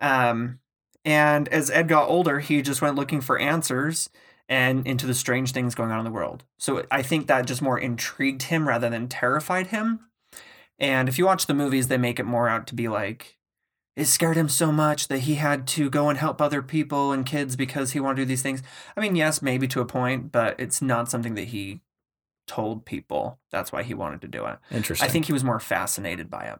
Um, 0.00 0.60
and 1.04 1.48
as 1.48 1.70
Ed 1.70 1.88
got 1.88 2.08
older, 2.08 2.40
he 2.40 2.62
just 2.62 2.82
went 2.82 2.96
looking 2.96 3.20
for 3.20 3.38
answers 3.38 4.10
and 4.48 4.86
into 4.86 5.06
the 5.06 5.14
strange 5.14 5.52
things 5.52 5.74
going 5.74 5.90
on 5.90 5.98
in 5.98 6.04
the 6.04 6.10
world. 6.10 6.44
So 6.58 6.84
I 6.90 7.02
think 7.02 7.26
that 7.26 7.46
just 7.46 7.62
more 7.62 7.78
intrigued 7.78 8.44
him 8.44 8.68
rather 8.68 8.90
than 8.90 9.08
terrified 9.08 9.68
him. 9.68 10.00
And 10.78 11.08
if 11.08 11.18
you 11.18 11.24
watch 11.26 11.46
the 11.46 11.54
movies, 11.54 11.88
they 11.88 11.98
make 11.98 12.18
it 12.18 12.24
more 12.24 12.48
out 12.48 12.66
to 12.68 12.74
be 12.74 12.88
like 12.88 13.38
it 13.96 14.06
scared 14.06 14.36
him 14.36 14.48
so 14.48 14.72
much 14.72 15.08
that 15.08 15.20
he 15.20 15.36
had 15.36 15.66
to 15.68 15.88
go 15.88 16.08
and 16.08 16.18
help 16.18 16.40
other 16.40 16.62
people 16.62 17.12
and 17.12 17.24
kids 17.24 17.54
because 17.54 17.92
he 17.92 18.00
wanted 18.00 18.16
to 18.16 18.22
do 18.22 18.26
these 18.26 18.42
things. 18.42 18.62
I 18.96 19.00
mean, 19.00 19.14
yes, 19.14 19.40
maybe 19.40 19.68
to 19.68 19.80
a 19.80 19.86
point, 19.86 20.32
but 20.32 20.58
it's 20.58 20.82
not 20.82 21.08
something 21.08 21.34
that 21.36 21.48
he 21.48 21.80
told 22.46 22.84
people. 22.84 23.38
That's 23.50 23.72
why 23.72 23.82
he 23.82 23.94
wanted 23.94 24.20
to 24.22 24.28
do 24.28 24.44
it. 24.46 24.58
Interesting. 24.70 25.08
I 25.08 25.10
think 25.10 25.26
he 25.26 25.32
was 25.32 25.44
more 25.44 25.60
fascinated 25.60 26.30
by 26.30 26.44
it. 26.44 26.58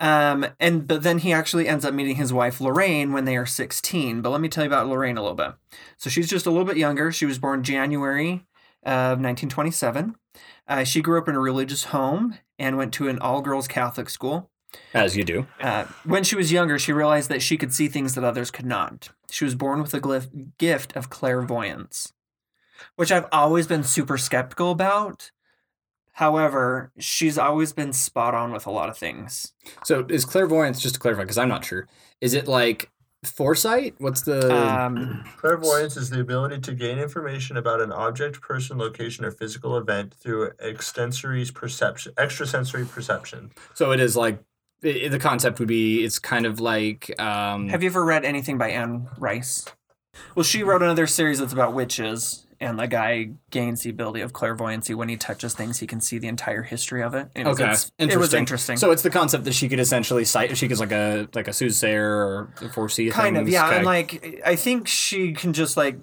Um, 0.00 0.46
and 0.58 0.86
but 0.86 1.02
then 1.02 1.18
he 1.18 1.32
actually 1.32 1.68
ends 1.68 1.84
up 1.84 1.94
meeting 1.94 2.16
his 2.16 2.32
wife 2.32 2.60
Lorraine 2.60 3.12
when 3.12 3.24
they 3.24 3.36
are 3.36 3.46
16. 3.46 4.20
But 4.22 4.30
let 4.30 4.40
me 4.40 4.48
tell 4.48 4.64
you 4.64 4.70
about 4.70 4.88
Lorraine 4.88 5.16
a 5.16 5.22
little 5.22 5.36
bit. 5.36 5.52
So 5.96 6.10
she's 6.10 6.28
just 6.28 6.46
a 6.46 6.50
little 6.50 6.64
bit 6.64 6.76
younger. 6.76 7.12
She 7.12 7.26
was 7.26 7.38
born 7.38 7.62
January 7.62 8.46
of 8.82 9.20
1927. 9.20 10.16
Uh, 10.66 10.84
she 10.84 11.02
grew 11.02 11.18
up 11.18 11.28
in 11.28 11.34
a 11.34 11.40
religious 11.40 11.84
home 11.84 12.38
and 12.58 12.76
went 12.76 12.92
to 12.94 13.08
an 13.08 13.18
all-girls 13.18 13.68
Catholic 13.68 14.08
school. 14.08 14.50
as 14.94 15.16
you 15.16 15.24
do. 15.24 15.46
Uh, 15.60 15.84
when 16.04 16.24
she 16.24 16.34
was 16.36 16.50
younger, 16.50 16.78
she 16.78 16.92
realized 16.92 17.28
that 17.28 17.42
she 17.42 17.56
could 17.56 17.72
see 17.72 17.88
things 17.88 18.14
that 18.14 18.24
others 18.24 18.50
could 18.50 18.64
not. 18.66 19.10
She 19.30 19.44
was 19.44 19.54
born 19.54 19.82
with 19.82 19.92
a 19.94 20.00
glyph- 20.00 20.56
gift 20.58 20.96
of 20.96 21.10
clairvoyance, 21.10 22.12
which 22.96 23.12
I've 23.12 23.26
always 23.32 23.66
been 23.66 23.84
super 23.84 24.16
skeptical 24.18 24.70
about. 24.70 25.30
However, 26.16 26.92
she's 26.98 27.38
always 27.38 27.72
been 27.72 27.92
spot 27.92 28.34
on 28.34 28.52
with 28.52 28.66
a 28.66 28.70
lot 28.70 28.88
of 28.90 28.98
things. 28.98 29.54
So 29.84 30.04
is 30.08 30.24
clairvoyance 30.24 30.80
just 30.80 30.94
to 30.96 31.00
clarify 31.00 31.22
because 31.22 31.38
I'm 31.38 31.48
not 31.48 31.64
sure. 31.64 31.88
Is 32.20 32.34
it 32.34 32.46
like 32.46 32.90
foresight? 33.24 33.94
What's 33.98 34.22
the 34.22 34.54
Um, 34.54 35.24
Clairvoyance 35.38 35.96
is 35.96 36.10
the 36.10 36.20
ability 36.20 36.58
to 36.60 36.74
gain 36.74 36.98
information 36.98 37.56
about 37.56 37.80
an 37.80 37.92
object, 37.92 38.40
person, 38.42 38.76
location, 38.78 39.24
or 39.24 39.30
physical 39.30 39.76
event 39.78 40.12
through 40.12 40.50
extensory 40.60 41.46
perception, 41.54 42.12
extrasensory 42.18 42.84
perception. 42.84 43.52
so 43.74 43.92
it 43.92 44.00
is 44.00 44.16
like 44.16 44.38
i 44.84 45.06
the 45.08 45.18
concept 45.20 45.60
would 45.60 45.68
be 45.68 46.02
it's 46.04 46.18
kind 46.18 46.44
of 46.44 46.58
like 46.58 47.08
um 47.20 47.68
have 47.68 47.84
you 47.84 47.88
ever 47.88 48.04
read 48.04 48.24
anything 48.24 48.58
by 48.58 48.68
Anne 48.70 49.08
Rice? 49.16 49.64
Well, 50.34 50.42
she 50.42 50.62
wrote 50.62 50.82
another 50.82 51.06
series 51.06 51.38
that's 51.38 51.52
about 51.54 51.72
witches, 51.72 52.41
and 52.62 52.78
the 52.78 52.86
guy 52.86 53.30
gains 53.50 53.82
the 53.82 53.90
ability 53.90 54.20
of 54.22 54.32
clairvoyancy. 54.32 54.94
When 54.94 55.08
he 55.08 55.16
touches 55.16 55.52
things, 55.54 55.78
he 55.80 55.86
can 55.86 56.00
see 56.00 56.18
the 56.18 56.28
entire 56.28 56.62
history 56.62 57.02
of 57.02 57.14
it. 57.14 57.28
Anyways, 57.36 57.60
Okay, 57.60 57.64
it's- 57.64 57.90
It 57.98 58.16
was 58.18 58.32
interesting. 58.32 58.76
So 58.78 58.90
it's 58.92 59.02
the 59.02 59.10
concept 59.10 59.44
that 59.44 59.52
she 59.54 59.68
could 59.68 59.80
essentially 59.80 60.24
sight. 60.24 60.56
She 60.56 60.68
could 60.68 60.78
like 60.78 60.92
a 60.92 61.28
like 61.34 61.48
a 61.48 61.52
soothsayer 61.52 62.08
or 62.08 62.54
foresee 62.72 63.10
kind 63.10 63.36
of 63.36 63.44
things. 63.44 63.52
yeah 63.52 63.66
Okay. 63.66 63.76
and 63.76 63.84
like 63.84 64.40
i 64.46 64.56
think 64.56 64.88
she 64.88 65.32
can 65.32 65.52
just 65.52 65.76
like 65.76 65.98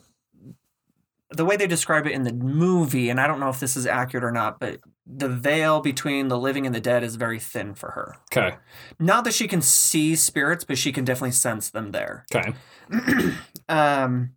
the 1.31 1.45
way 1.45 1.55
they 1.55 1.67
describe 1.67 2.05
it 2.07 2.11
in 2.11 2.23
the 2.23 2.33
movie 2.33 3.09
and 3.09 3.19
i 3.21 3.27
don't 3.27 3.39
know 3.39 3.49
if 3.49 3.59
this 3.59 3.77
is 3.77 3.85
accurate 3.85 4.23
or 4.23 4.31
not 4.31 4.59
but 4.59 4.79
the 5.05 5.29
veil 5.29 5.79
between 5.79 6.27
the 6.27 6.37
living 6.37 6.65
and 6.65 6.73
the 6.73 6.79
dead 6.81 7.03
is 7.03 7.15
very 7.15 7.39
thin 7.39 7.73
for 7.75 7.91
her 7.91 8.15
okay, 8.31 8.55
not 8.99 9.23
that 9.23 9.33
she 9.33 9.47
can 9.47 9.61
see 9.61 10.15
spirits 10.15 10.63
but 10.63 10.77
she 10.77 10.91
can 10.91 11.05
definitely 11.05 11.31
sense 11.31 11.69
them 11.69 11.91
there 11.91 12.25
okay, 12.35 12.53
um 13.69 14.31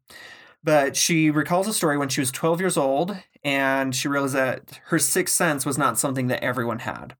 but 0.64 0.97
she 0.97 1.31
recalls 1.31 1.66
a 1.66 1.73
story 1.73 1.99
when 1.99 2.09
she 2.09 2.21
was 2.21 2.31
12 2.31 2.61
years 2.61 2.76
old 2.76 3.16
and 3.45 3.95
she 3.95 4.09
realized 4.09 4.35
that 4.35 4.81
her 4.87 4.99
sixth 4.99 5.35
sense 5.35 5.66
was 5.66 5.78
not 5.78 5.99
something 5.99 6.28
that 6.28 6.42
everyone 6.42 6.81
had 6.81 7.16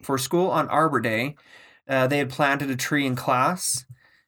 for 0.00 0.18
school 0.18 0.50
on 0.50 0.68
arbor 0.68 1.00
day 1.00 1.36
uh, 1.88 2.06
they 2.06 2.18
had 2.18 2.30
planted 2.30 2.70
a 2.70 2.76
tree 2.76 3.06
in 3.06 3.16
class 3.16 3.84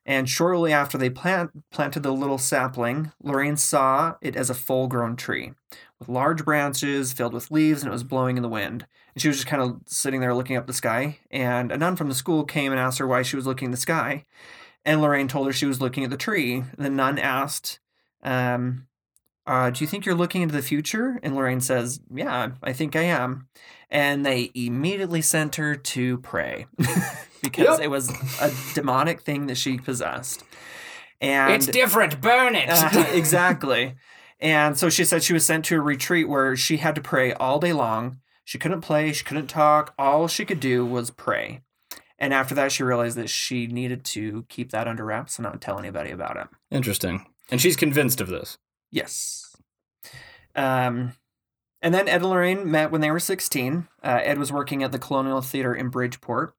and 0.07 0.29
shortly 0.29 0.71
after 0.71 0.99
they 0.99 1.09
plant, 1.09 1.51
planted 1.71 2.03
the 2.03 2.13
little 2.13 2.39
sapling 2.39 3.13
lorraine 3.23 3.57
saw 3.57 4.15
it 4.21 4.37
as 4.37 4.51
a 4.51 4.55
full-grown 4.55 5.17
tree 5.17 5.53
with 5.99 6.15
large 6.15 6.45
branches 6.45 7.13
filled 7.13 7.33
with 7.33 7.51
leaves 7.51 7.83
and 7.83 7.89
it 7.89 7.93
was 7.93 8.05
blowing 8.05 8.37
in 8.37 8.43
the 8.43 8.49
wind. 8.49 8.87
And 9.15 9.23
she 9.23 9.29
was 9.29 9.39
just 9.39 9.47
kind 9.47 9.63
of 9.63 9.81
sitting 9.87 10.21
there 10.21 10.35
looking 10.35 10.57
up 10.57 10.67
the 10.67 10.73
sky. 10.73 11.19
And 11.31 11.71
a 11.73 11.79
nun 11.79 11.97
from 11.97 12.09
the 12.09 12.15
school 12.15 12.45
came 12.45 12.73
and 12.73 12.81
asked 12.81 12.99
her 12.99 13.07
why 13.07 13.23
she 13.23 13.37
was 13.37 13.47
looking 13.47 13.69
at 13.69 13.71
the 13.73 13.77
sky. 13.77 14.25
And 14.85 15.01
Lorraine 15.01 15.29
told 15.29 15.47
her 15.47 15.53
she 15.53 15.67
was 15.67 15.81
looking 15.81 16.05
at 16.05 16.11
the 16.11 16.17
tree. 16.17 16.65
The 16.77 16.91
nun 16.91 17.19
asked, 17.19 17.79
um, 18.25 18.87
uh, 19.47 19.71
Do 19.71 19.85
you 19.85 19.89
think 19.89 20.07
you're 20.07 20.15
looking 20.15 20.43
into 20.43 20.55
the 20.55 20.63
future? 20.63 21.21
And 21.23 21.35
Lorraine 21.37 21.61
says, 21.61 22.01
Yeah, 22.13 22.53
I 22.63 22.73
think 22.73 22.97
I 22.97 23.03
am. 23.03 23.49
And 23.91 24.25
they 24.25 24.51
immediately 24.55 25.23
sent 25.23 25.57
her 25.57 25.75
to 25.77 26.19
pray 26.19 26.67
because 27.43 27.79
Yep. 27.79 27.81
it 27.81 27.89
was 27.89 28.11
a 28.41 28.51
demonic 28.75 29.21
thing 29.23 29.47
that 29.47 29.57
she 29.57 29.79
possessed. 29.79 30.43
And 31.21 31.53
it's 31.55 31.67
different. 31.67 32.21
Burn 32.21 32.55
it. 32.57 32.69
uh, 32.71 33.05
exactly. 33.13 33.95
And 34.41 34.77
so 34.77 34.89
she 34.91 35.05
said 35.05 35.23
she 35.23 35.33
was 35.33 35.47
sent 35.47 35.65
to 35.67 35.77
a 35.77 35.81
retreat 35.81 36.29
where 36.29 36.57
she 36.57 36.79
had 36.79 36.95
to 36.97 37.01
pray 37.01 37.33
all 37.35 37.59
day 37.61 37.73
long. 37.73 38.19
She 38.45 38.59
couldn't 38.59 38.83
play, 38.83 39.13
she 39.13 39.25
couldn't 39.25 39.47
talk. 39.47 39.95
All 39.99 40.29
she 40.29 40.45
could 40.45 40.61
do 40.61 40.85
was 40.85 41.11
pray. 41.11 41.63
And 42.25 42.33
after 42.33 42.55
that, 42.55 42.73
she 42.73 42.83
realized 42.83 43.19
that 43.19 43.29
she 43.29 43.67
needed 43.67 44.03
to 44.07 44.47
keep 44.49 44.71
that 44.71 44.89
under 44.89 45.05
wraps 45.05 45.37
and 45.37 45.43
not 45.43 45.61
tell 45.61 45.79
anybody 45.79 46.11
about 46.11 46.39
it. 46.39 46.47
Interesting. 46.71 47.27
And 47.51 47.61
she's 47.61 47.77
convinced 47.77 48.19
of 48.19 48.29
this. 48.29 48.57
Yes. 48.91 49.55
Um, 50.57 51.13
and 51.83 51.93
then 51.93 52.09
Ed 52.09 52.23
and 52.23 52.31
Lorraine 52.31 52.71
met 52.71 52.91
when 52.91 53.03
they 53.03 53.11
were 53.11 53.21
16. 53.21 53.89
Uh, 54.03 54.21
Ed 54.23 54.39
was 54.39 54.51
working 54.51 54.83
at 54.83 54.91
the 54.91 54.99
Colonial 54.99 55.43
Theater 55.43 55.75
in 55.75 55.91
Bridgeport, 55.91 56.55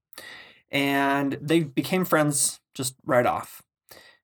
and 0.69 1.35
they 1.41 1.61
became 1.61 2.05
friends 2.05 2.59
just 2.75 2.93
right 3.03 3.25
off. 3.25 3.63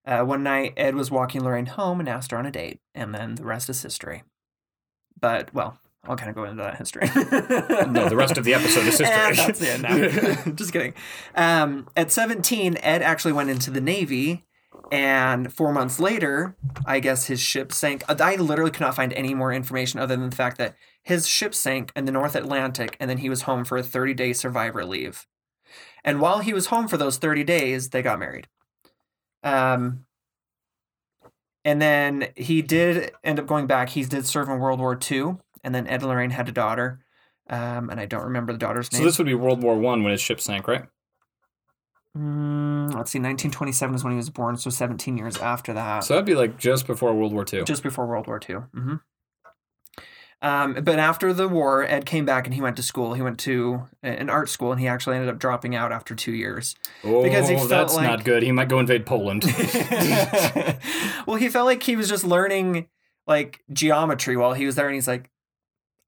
Uh, 0.06 0.22
one 0.22 0.44
night, 0.44 0.74
Ed 0.78 0.94
was 0.94 1.10
walking 1.10 1.44
Lorraine 1.44 1.66
home 1.66 2.00
and 2.00 2.08
asked 2.08 2.30
her 2.30 2.38
on 2.38 2.46
a 2.46 2.52
date, 2.52 2.82
and 2.94 3.16
then 3.16 3.34
the 3.34 3.46
rest 3.46 3.68
is 3.68 3.82
history. 3.82 4.22
But, 5.20 5.52
well, 5.56 5.80
I'll 6.06 6.16
kind 6.16 6.30
of 6.30 6.36
go 6.36 6.46
into 6.46 6.64
that 6.64 6.78
history. 6.78 7.04
No, 7.92 8.10
the 8.10 8.16
rest 8.16 8.38
of 8.38 8.44
the 8.44 8.54
episode 8.54 8.88
is 8.88 8.98
history. 9.00 9.08
And 9.08 9.38
that's 9.38 9.60
the 9.60 9.70
end 9.70 9.84
now. 9.84 10.52
Just 10.56 10.72
kidding. 10.72 10.94
Um, 11.36 11.88
at 11.96 12.12
17, 12.12 12.78
Ed 12.78 13.02
actually 13.02 13.34
went 13.34 13.50
into 13.50 13.70
the 13.70 13.82
Navy, 13.82 14.46
and 14.92 15.54
four 15.54 15.74
months 15.74 16.00
later, 16.00 16.56
I 16.86 17.00
guess 17.00 17.26
his 17.26 17.40
ship 17.40 17.72
sank. 17.72 18.04
I 18.08 18.36
literally 18.36 18.72
could 18.72 18.82
not 18.82 18.96
find 18.96 19.14
any 19.14 19.34
more 19.34 19.52
information 19.52 20.00
other 20.00 20.16
than 20.16 20.30
the 20.30 20.36
fact 20.36 20.58
that 20.58 20.76
his 21.04 21.28
ship 21.28 21.54
sank 21.54 21.92
in 21.96 22.06
the 22.06 22.12
North 22.12 22.36
Atlantic, 22.36 22.98
and 23.00 23.10
then 23.10 23.18
he 23.18 23.30
was 23.30 23.44
home 23.44 23.66
for 23.66 23.78
a 23.78 23.84
30 23.84 24.14
day 24.14 24.34
survivor 24.34 24.86
leave. 24.86 25.28
And 26.04 26.20
while 26.20 26.40
he 26.40 26.54
was 26.54 26.68
home 26.68 26.88
for 26.88 26.98
those 26.98 27.18
30 27.18 27.44
days, 27.44 27.90
they 27.90 28.02
got 28.02 28.20
married. 28.20 28.48
Um, 29.44 30.06
and 31.64 31.82
then 31.82 32.30
he 32.36 32.62
did 32.62 33.12
end 33.24 33.40
up 33.40 33.48
going 33.48 33.68
back. 33.68 33.90
He 33.90 34.04
did 34.04 34.26
serve 34.26 34.50
in 34.50 34.60
World 34.60 34.80
War 34.80 34.98
II, 35.10 35.38
and 35.64 35.74
then 35.76 35.88
Ed 35.88 36.02
and 36.02 36.10
Lorraine 36.10 36.30
had 36.32 36.48
a 36.50 36.52
daughter. 36.52 37.00
Um, 37.50 37.90
and 37.90 38.00
I 38.00 38.06
don't 38.06 38.24
remember 38.24 38.54
the 38.54 38.60
daughter's 38.60 38.92
name. 38.92 39.00
So 39.02 39.06
this 39.06 39.18
would 39.18 39.28
be 39.28 39.34
World 39.34 39.62
War 39.64 39.78
One 39.78 40.04
when 40.04 40.12
his 40.12 40.22
ship 40.22 40.40
sank, 40.40 40.68
right? 40.68 40.84
Mm, 42.18 42.94
let's 42.96 43.12
see, 43.12 43.20
1927 43.20 43.96
is 43.96 44.04
when 44.04 44.12
he 44.12 44.18
was 44.18 44.30
born, 44.30 44.58
so 44.58 44.70
17 44.70 45.18
years 45.18 45.38
after 45.38 45.72
that, 45.74 46.04
So 46.04 46.14
that'd 46.14 46.26
be 46.26 46.36
like 46.36 46.58
just 46.58 46.86
before 46.86 47.14
World 47.14 47.32
War 47.34 47.46
Two. 47.46 47.64
just 47.64 47.84
before 47.84 48.06
World 48.06 48.28
War 48.28 48.40
II. 48.50 48.56
hmm 48.74 48.96
Um, 50.42 50.74
but 50.84 51.00
after 51.00 51.32
the 51.34 51.48
war, 51.48 51.84
Ed 51.84 52.06
came 52.06 52.26
back 52.26 52.46
and 52.48 52.54
he 52.54 52.62
went 52.62 52.76
to 52.78 52.84
school. 52.84 53.14
He 53.14 53.22
went 53.22 53.40
to 53.42 53.84
an 54.04 54.30
art 54.30 54.50
school, 54.50 54.72
and 54.74 54.82
he 54.82 54.88
actually 54.90 55.16
ended 55.16 55.30
up 55.30 55.40
dropping 55.40 55.74
out 55.76 55.92
after 55.94 56.14
two 56.16 56.34
years. 56.34 56.76
Oh, 57.04 57.24
because 57.24 57.48
he 57.48 57.56
felt 57.56 57.70
that's 57.70 57.96
like- 57.96 58.08
not 58.08 58.24
good. 58.26 58.44
He 58.44 58.52
might 58.52 58.68
go 58.68 58.80
invade 58.80 59.06
Poland. 59.06 59.44
well, 61.28 61.38
he 61.38 61.48
felt 61.50 61.66
like 61.66 61.84
he 61.84 61.96
was 61.96 62.10
just 62.10 62.24
learning 62.24 62.88
like 63.28 63.62
geometry 63.72 64.36
while 64.36 64.54
he 64.54 64.66
was 64.66 64.76
there, 64.76 64.88
and 64.88 64.96
he's 64.96 65.08
like, 65.08 65.30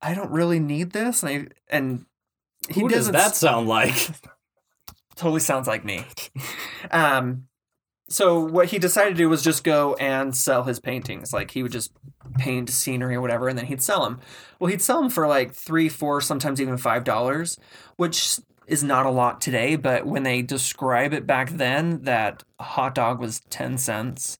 "I 0.04 0.14
don't 0.14 0.32
really 0.32 0.60
need 0.60 0.92
this," 0.92 1.24
and 1.24 1.32
I, 1.32 1.76
and 1.76 2.06
he 2.70 2.82
Who 2.82 2.90
does 2.90 3.12
that 3.12 3.36
sound 3.36 3.68
like? 3.68 3.96
totally 5.16 5.40
sounds 5.40 5.68
like 5.68 5.86
me. 5.86 6.06
Um, 6.92 7.48
so 8.10 8.40
what 8.40 8.68
he 8.68 8.80
decided 8.80 9.12
to 9.12 9.16
do 9.16 9.30
was 9.30 9.44
just 9.44 9.64
go 9.64 9.96
and 9.96 10.36
sell 10.36 10.64
his 10.64 10.80
paintings. 10.80 11.34
Like 11.34 11.52
he 11.52 11.64
would 11.64 11.72
just 11.72 11.92
paint 12.38 12.70
scenery 12.70 13.16
or 13.16 13.22
whatever, 13.22 13.48
and 13.48 13.58
then 13.58 13.66
he'd 13.66 13.82
sell 13.82 14.04
them. 14.04 14.20
Well, 14.60 14.70
he'd 14.70 14.82
sell 14.82 15.02
them 15.02 15.10
for 15.10 15.28
like 15.28 15.54
three, 15.54 15.90
four, 15.90 16.22
sometimes 16.22 16.62
even 16.62 16.78
five 16.78 17.04
dollars, 17.04 17.58
which 17.96 18.40
is 18.68 18.84
not 18.84 19.06
a 19.06 19.12
lot 19.12 19.42
today. 19.42 19.76
But 19.76 20.06
when 20.06 20.24
they 20.24 20.42
describe 20.42 21.14
it 21.14 21.26
back 21.26 21.52
then, 21.52 22.04
that 22.04 22.44
hot 22.60 22.96
dog 22.96 23.20
was 23.20 23.42
ten 23.50 23.78
cents. 23.78 24.38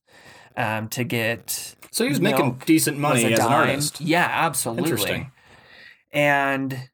Um, 0.56 0.86
to 0.90 1.02
get 1.02 1.74
So 1.90 2.04
he 2.04 2.10
was 2.10 2.20
making 2.20 2.62
decent 2.64 2.96
money 2.96 3.24
as 3.24 3.40
an 3.40 3.46
artist. 3.46 4.00
Yeah, 4.00 4.28
absolutely. 4.30 4.84
Interesting. 4.84 5.32
And 6.14 6.88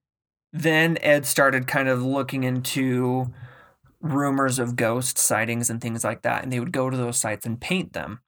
then 0.52 0.98
Ed 1.00 1.26
started 1.26 1.68
kind 1.68 1.88
of 1.88 2.02
looking 2.02 2.42
into 2.42 3.32
rumors 4.00 4.58
of 4.58 4.76
ghost 4.76 5.18
sightings 5.18 5.68
and 5.70 5.80
things 5.80 6.02
like 6.02 6.22
that. 6.22 6.42
And 6.42 6.52
they 6.52 6.58
would 6.58 6.72
go 6.72 6.90
to 6.90 6.96
those 6.96 7.18
sites 7.18 7.46
and 7.46 7.60
paint 7.60 7.92
them. 7.92 8.20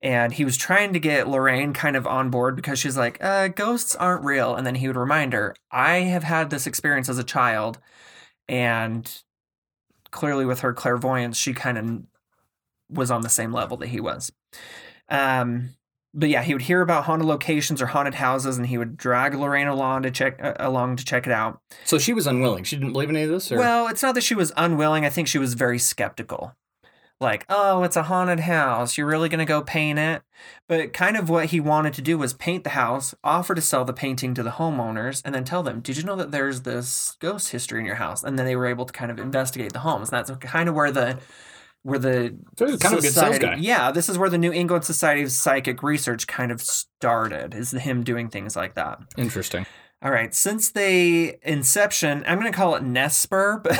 And 0.00 0.32
he 0.32 0.44
was 0.44 0.56
trying 0.56 0.92
to 0.92 1.00
get 1.00 1.26
Lorraine 1.26 1.72
kind 1.72 1.96
of 1.96 2.06
on 2.06 2.30
board 2.30 2.54
because 2.54 2.78
she's 2.78 2.96
like, 2.96 3.18
uh, 3.20 3.48
ghosts 3.48 3.96
aren't 3.96 4.24
real. 4.24 4.54
And 4.54 4.64
then 4.64 4.76
he 4.76 4.86
would 4.86 4.96
remind 4.96 5.32
her, 5.32 5.56
I 5.72 6.00
have 6.00 6.22
had 6.22 6.50
this 6.50 6.68
experience 6.68 7.08
as 7.08 7.18
a 7.18 7.24
child. 7.24 7.78
And 8.48 9.10
clearly, 10.10 10.44
with 10.46 10.60
her 10.60 10.72
clairvoyance, 10.72 11.36
she 11.36 11.52
kind 11.52 11.78
of 11.78 12.02
was 12.88 13.10
on 13.10 13.22
the 13.22 13.28
same 13.28 13.52
level 13.52 13.76
that 13.78 13.88
he 13.88 14.00
was. 14.00 14.30
Um, 15.08 15.70
but 16.14 16.28
yeah, 16.28 16.42
he 16.42 16.52
would 16.54 16.62
hear 16.62 16.80
about 16.80 17.04
haunted 17.04 17.28
locations 17.28 17.82
or 17.82 17.86
haunted 17.86 18.14
houses, 18.14 18.56
and 18.56 18.66
he 18.66 18.78
would 18.78 18.96
drag 18.96 19.34
Lorraine 19.34 19.66
along 19.66 20.02
to 20.02 20.10
check 20.10 20.42
uh, 20.42 20.54
along 20.58 20.96
to 20.96 21.04
check 21.04 21.26
it 21.26 21.32
out. 21.32 21.60
So 21.84 21.98
she 21.98 22.12
was 22.12 22.26
unwilling. 22.26 22.64
She 22.64 22.76
didn't 22.76 22.92
believe 22.92 23.10
in 23.10 23.16
any 23.16 23.24
of 23.24 23.30
this. 23.30 23.52
Or? 23.52 23.58
Well, 23.58 23.88
it's 23.88 24.02
not 24.02 24.14
that 24.14 24.22
she 24.22 24.34
was 24.34 24.52
unwilling. 24.56 25.04
I 25.04 25.10
think 25.10 25.28
she 25.28 25.38
was 25.38 25.54
very 25.54 25.78
skeptical. 25.78 26.54
Like, 27.20 27.44
oh, 27.48 27.82
it's 27.82 27.96
a 27.96 28.04
haunted 28.04 28.40
house. 28.40 28.96
You're 28.96 29.08
really 29.08 29.28
gonna 29.28 29.44
go 29.44 29.60
paint 29.60 29.98
it? 29.98 30.22
But 30.68 30.92
kind 30.92 31.16
of 31.16 31.28
what 31.28 31.46
he 31.46 31.58
wanted 31.58 31.92
to 31.94 32.02
do 32.02 32.16
was 32.16 32.32
paint 32.32 32.62
the 32.62 32.70
house, 32.70 33.12
offer 33.24 33.56
to 33.56 33.60
sell 33.60 33.84
the 33.84 33.92
painting 33.92 34.34
to 34.34 34.42
the 34.44 34.52
homeowners, 34.52 35.20
and 35.24 35.34
then 35.34 35.44
tell 35.44 35.64
them, 35.64 35.80
"Did 35.80 35.96
you 35.96 36.04
know 36.04 36.14
that 36.14 36.30
there's 36.30 36.62
this 36.62 37.16
ghost 37.18 37.50
history 37.50 37.80
in 37.80 37.86
your 37.86 37.96
house?" 37.96 38.22
And 38.22 38.38
then 38.38 38.46
they 38.46 38.54
were 38.54 38.66
able 38.66 38.84
to 38.86 38.92
kind 38.92 39.10
of 39.10 39.18
investigate 39.18 39.72
the 39.72 39.80
homes. 39.80 40.10
And 40.10 40.18
that's 40.24 40.30
kind 40.46 40.68
of 40.68 40.76
where 40.76 40.92
the 40.92 41.18
where 41.82 41.98
the 41.98 42.36
so 42.58 42.66
he 42.66 42.72
was 42.72 42.80
kind 42.80 42.94
of 42.94 42.98
a 43.00 43.02
good 43.02 43.12
sales 43.12 43.36
Society- 43.36 43.46
guy. 43.46 43.54
Yeah, 43.60 43.90
this 43.92 44.08
is 44.08 44.18
where 44.18 44.28
the 44.30 44.38
New 44.38 44.52
England 44.52 44.84
Society 44.84 45.22
of 45.22 45.30
Psychic 45.32 45.82
Research 45.82 46.26
kind 46.26 46.50
of 46.52 46.60
started, 46.60 47.54
is 47.54 47.70
him 47.72 48.02
doing 48.04 48.28
things 48.28 48.56
like 48.56 48.74
that. 48.74 48.98
Interesting. 49.16 49.66
All 50.00 50.12
right, 50.12 50.32
since 50.32 50.70
they 50.70 51.38
inception, 51.42 52.22
I'm 52.26 52.38
going 52.38 52.50
to 52.52 52.56
call 52.56 52.76
it 52.76 52.84
NESPR, 52.84 53.62
but 53.64 53.76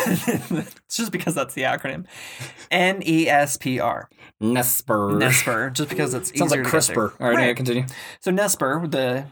it's 0.85 0.97
just 0.97 1.13
because 1.13 1.35
that's 1.37 1.55
the 1.55 1.63
acronym. 1.63 2.07
N 2.73 3.03
E 3.07 3.29
S 3.29 3.57
P 3.57 3.79
R. 3.79 4.09
Nesper. 4.43 5.13
NESPR, 5.17 5.73
just 5.73 5.89
because 5.89 6.15
it's 6.15 6.37
Sounds 6.37 6.53
easier 6.53 6.65
like 6.65 6.73
to 6.73 6.77
get 6.79 6.87
there. 6.95 7.09
CRISPR. 7.09 7.21
All 7.21 7.29
right, 7.31 7.37
Right. 7.37 7.57
continue. 7.57 7.85
So 8.21 8.33
NESPR, 8.33 8.91
the 8.91 9.27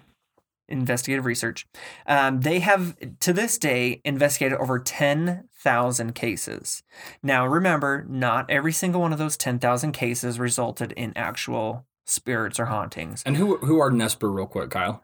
investigative 0.69 1.25
research, 1.25 1.67
um, 2.07 2.41
they 2.41 2.61
have 2.61 2.97
to 3.21 3.33
this 3.33 3.59
day 3.59 4.01
investigated 4.05 4.59
over 4.59 4.79
10,000 4.79 6.15
cases. 6.15 6.83
Now, 7.23 7.47
remember, 7.47 8.07
not 8.09 8.51
every 8.51 8.73
single 8.73 9.01
one 9.01 9.13
of 9.13 9.19
those 9.19 9.37
10,000 9.37 9.93
cases 9.93 10.39
resulted 10.39 10.93
in 10.93 11.13
actual 11.17 11.87
spirits 12.05 12.59
or 12.59 12.67
hauntings. 12.67 13.23
And 13.27 13.37
who 13.37 13.59
who 13.59 13.81
are 13.81 13.91
Nesper, 13.91 14.33
real 14.35 14.47
quick, 14.47 14.71
Kyle? 14.71 15.03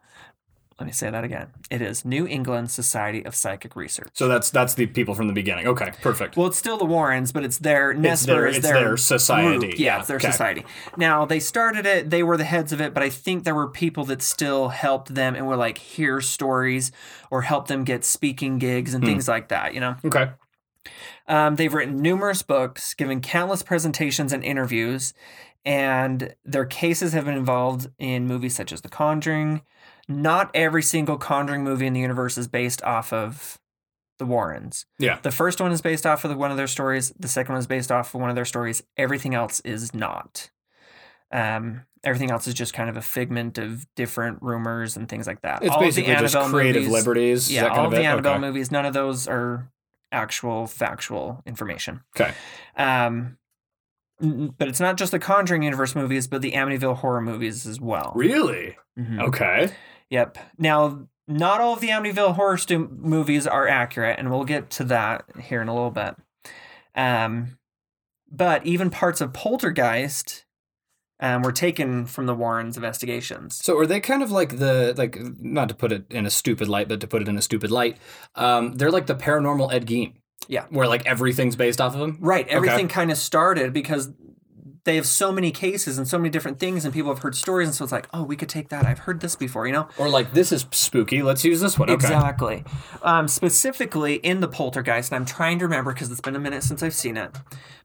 Let 0.83 0.87
me 0.87 0.93
say 0.93 1.11
that 1.11 1.23
again. 1.23 1.47
It 1.71 1.81
is 1.81 2.05
New 2.05 2.27
England 2.27 2.69
Society 2.73 3.25
of 3.25 3.37
Psychic 3.37 3.77
Research. 3.77 4.09
So 4.15 4.27
that's 4.27 4.51
that's 4.51 4.75
the 4.75 4.87
people 4.87 5.15
from 5.15 5.29
the 5.29 5.33
beginning. 5.33 5.69
Okay, 5.69 5.93
perfect. 6.03 6.37
Well, 6.37 6.49
it's 6.49 6.59
still 6.59 6.77
the 6.77 6.85
Warrens, 6.85 7.31
but 7.31 7.45
it's 7.45 7.59
their 7.59 7.93
It's 7.93 8.27
their- 8.27 8.47
is 8.49 8.57
it's 8.57 8.67
their, 8.67 8.75
their 8.89 8.97
society. 8.97 9.59
group. 9.61 9.79
Yeah, 9.79 9.85
Yeah, 9.95 9.99
it's 10.01 10.09
their 10.09 10.17
okay. 10.17 10.33
society. 10.33 10.65
Now 10.97 11.25
they 11.25 11.39
started 11.39 11.87
it; 11.87 12.11
they 12.11 12.25
were 12.25 12.37
the 12.37 12.43
heads 12.43 12.73
of 12.73 12.81
it, 12.81 12.93
but 12.95 13.05
I 13.05 13.11
think 13.11 13.45
there 13.45 13.55
were 13.55 13.69
people 13.69 14.05
that 14.07 14.23
still 14.23 14.71
helped 14.71 15.15
them 15.15 15.37
and 15.37 15.47
were 15.47 15.55
like 15.55 15.79
hear 15.79 16.21
stories 16.21 16.91
or 17.31 17.43
help 17.43 17.69
them 17.69 17.85
get 17.85 18.05
speaking 18.05 18.59
gigs 18.59 18.93
and 18.93 19.05
Hmm. 19.05 19.11
things 19.11 19.29
like 19.29 19.47
that. 19.51 19.73
You 19.75 19.79
know, 19.83 19.95
okay. 20.05 20.31
um, 21.29 21.55
they've 21.55 21.73
written 21.73 22.03
numerous 22.03 22.43
books, 22.43 22.93
given 22.95 23.21
countless 23.21 23.63
presentations 23.63 24.33
and 24.33 24.43
interviews, 24.43 25.15
and 25.65 26.35
their 26.45 26.65
cases 26.65 27.13
have 27.13 27.27
been 27.27 27.37
involved 27.37 27.87
in 28.01 28.27
movies 28.27 28.57
such 28.57 28.73
as 28.73 28.81
The 28.81 28.89
Conjuring. 28.89 29.63
Not 30.09 30.51
every 30.55 30.83
single 30.83 31.17
Conjuring 31.17 31.63
movie 31.65 31.87
in 31.87 31.93
the 31.93 32.01
universe 32.01 32.37
is 32.37 32.49
based 32.49 32.83
off 32.83 33.13
of 33.13 33.59
the 34.19 34.27
Warrens. 34.27 34.87
Yeah. 34.99 35.19
The 35.23 35.31
first 35.31 35.61
one 35.61 35.73
is 35.73 35.81
based 35.81 36.07
off 36.07 36.25
of 36.25 36.31
the, 36.31 36.37
one 36.37 36.51
of 36.51 36.57
their 36.57 36.67
stories. 36.67 37.13
The 37.19 37.29
second 37.29 37.55
one 37.55 37.61
is 37.61 37.67
based 37.67 37.91
off 37.91 38.15
of 38.15 38.21
one 38.21 38.31
of 38.31 38.37
their 38.37 38.45
stories. 38.45 38.83
Everything 38.97 39.35
else 39.35 39.61
is 39.61 39.95
not. 39.95 40.51
Um, 41.33 41.87
everything 42.05 42.31
else 42.31 42.47
is 42.47 42.55
just 42.55 42.75
kind 42.75 42.91
of 42.91 42.97
a 42.97 43.03
figment 43.03 43.59
of 43.59 43.87
different 43.97 44.43
rumors 44.43 44.97
and 44.97 45.09
things 45.09 45.27
like 45.27 45.41
that. 45.43 45.63
It's 45.63 45.71
All 45.71 45.79
of 45.79 45.95
the 45.95 46.03
basically 46.03 46.15
just 46.29 46.51
creative 46.51 46.83
movies- 46.83 46.93
liberties. 46.93 47.53
Yeah, 47.53 47.69
all 47.69 47.87
of 47.87 47.93
of 47.93 47.99
the? 47.99 48.05
Annabelle 48.05 48.33
okay. 48.33 48.41
movies, 48.41 48.71
none 48.71 48.85
of 48.87 48.93
those 48.93 49.27
are 49.29 49.71
actual 50.11 50.67
factual 50.67 51.43
information. 51.47 52.01
Okay. 52.15 52.35
Um, 52.77 53.39
but 54.59 54.69
it's 54.69 54.81
not 54.81 54.97
just 54.97 55.11
the 55.13 55.19
Conjuring 55.19 55.63
universe 55.63 55.95
movies, 55.95 56.29
but 56.29 56.43
the 56.43 56.53
Amityville 56.53 56.97
horror 56.97 57.21
movies 57.21 57.67
as 57.67 57.81
well. 57.81 58.13
Really? 58.15 58.77
Mhm. 58.99 59.21
Okay. 59.21 59.71
Yep. 60.11 60.39
Now, 60.59 61.09
not 61.27 61.61
all 61.61 61.75
of 61.75 61.81
the 61.81 61.89
Amityville 61.89 62.35
horror 62.37 62.57
stu- 62.59 62.89
movies 62.89 63.47
are 63.47 63.67
accurate, 63.67 64.19
and 64.19 64.31
we'll 64.31 64.45
get 64.45 64.71
to 64.71 64.85
that 64.85 65.25
here 65.41 65.61
in 65.63 65.69
a 65.69 65.75
little 65.75 65.91
bit. 65.91 66.15
Um, 66.95 67.59
but 68.31 68.65
even 68.67 68.91
parts 68.91 69.21
of 69.21 69.33
Poltergeist 69.33 70.45
um, 71.21 71.43
were 71.43 71.53
taken 71.53 72.05
from 72.07 72.27
the 72.27 72.35
Warrens' 72.35 72.77
investigations. 72.77 73.57
So 73.63 73.79
are 73.79 73.87
they 73.87 74.01
kind 74.01 74.23
of 74.23 74.31
like 74.31 74.59
the 74.59 74.95
like 74.97 75.17
not 75.41 75.69
to 75.69 75.75
put 75.75 75.93
it 75.93 76.05
in 76.11 76.27
a 76.27 76.31
stupid 76.31 76.69
light, 76.69 76.89
but 76.89 77.01
to 77.01 77.07
put 77.07 77.23
it 77.23 77.29
in 77.29 77.37
a 77.39 77.43
stupid 77.43 77.71
light, 77.71 77.97
um, 78.35 78.75
they're 78.75 78.91
like 78.91 79.07
the 79.07 79.15
paranormal 79.15 79.73
Ed 79.73 79.87
Gein. 79.87 80.15
Yeah. 80.49 80.67
Where 80.71 80.87
like 80.87 81.07
everything's 81.07 81.57
based 81.57 81.81
off 81.81 81.95
of 81.95 82.01
him. 82.01 82.19
Right. 82.21 82.47
Everything 82.49 82.89
kind 82.89 83.11
of 83.11 83.19
started 83.19 83.73
because 83.73 84.11
they 84.85 84.97
have 84.97 85.07
so 85.07 85.31
many 85.31 85.53
cases 85.53 85.97
and 85.97 86.09
so 86.09 86.19
many 86.19 86.29
different 86.29 86.59
things, 86.59 86.85
and 86.85 86.93
people 86.93 87.13
have 87.13 87.23
heard 87.23 87.37
stories, 87.37 87.69
and 87.69 87.75
so 87.75 87.85
it's 87.85 87.93
like, 87.93 88.09
oh, 88.13 88.25
we 88.25 88.35
could 88.35 88.49
take 88.49 88.71
that. 88.71 88.85
I've 88.85 89.01
heard 89.01 89.21
this 89.21 89.37
before, 89.37 89.67
you 89.67 89.73
know. 89.73 89.89
Or 89.97 90.09
like 90.09 90.33
this 90.33 90.51
is 90.51 90.67
spooky. 90.73 91.23
Let's 91.23 91.45
use 91.45 91.61
this 91.61 91.79
one. 91.79 91.89
Okay. 91.89 91.95
Exactly. 91.95 92.65
Um, 93.03 93.29
specifically 93.29 94.15
in 94.17 94.41
the 94.41 94.49
poltergeist, 94.49 95.13
and 95.13 95.17
I'm 95.17 95.27
trying 95.27 95.61
to 95.61 95.67
remember 95.67 95.93
because 95.93 96.11
it's 96.11 96.21
been 96.21 96.35
a 96.35 96.41
minute 96.41 96.65
since 96.65 96.83
I've 96.83 96.95
seen 96.95 97.17
it. 97.17 97.31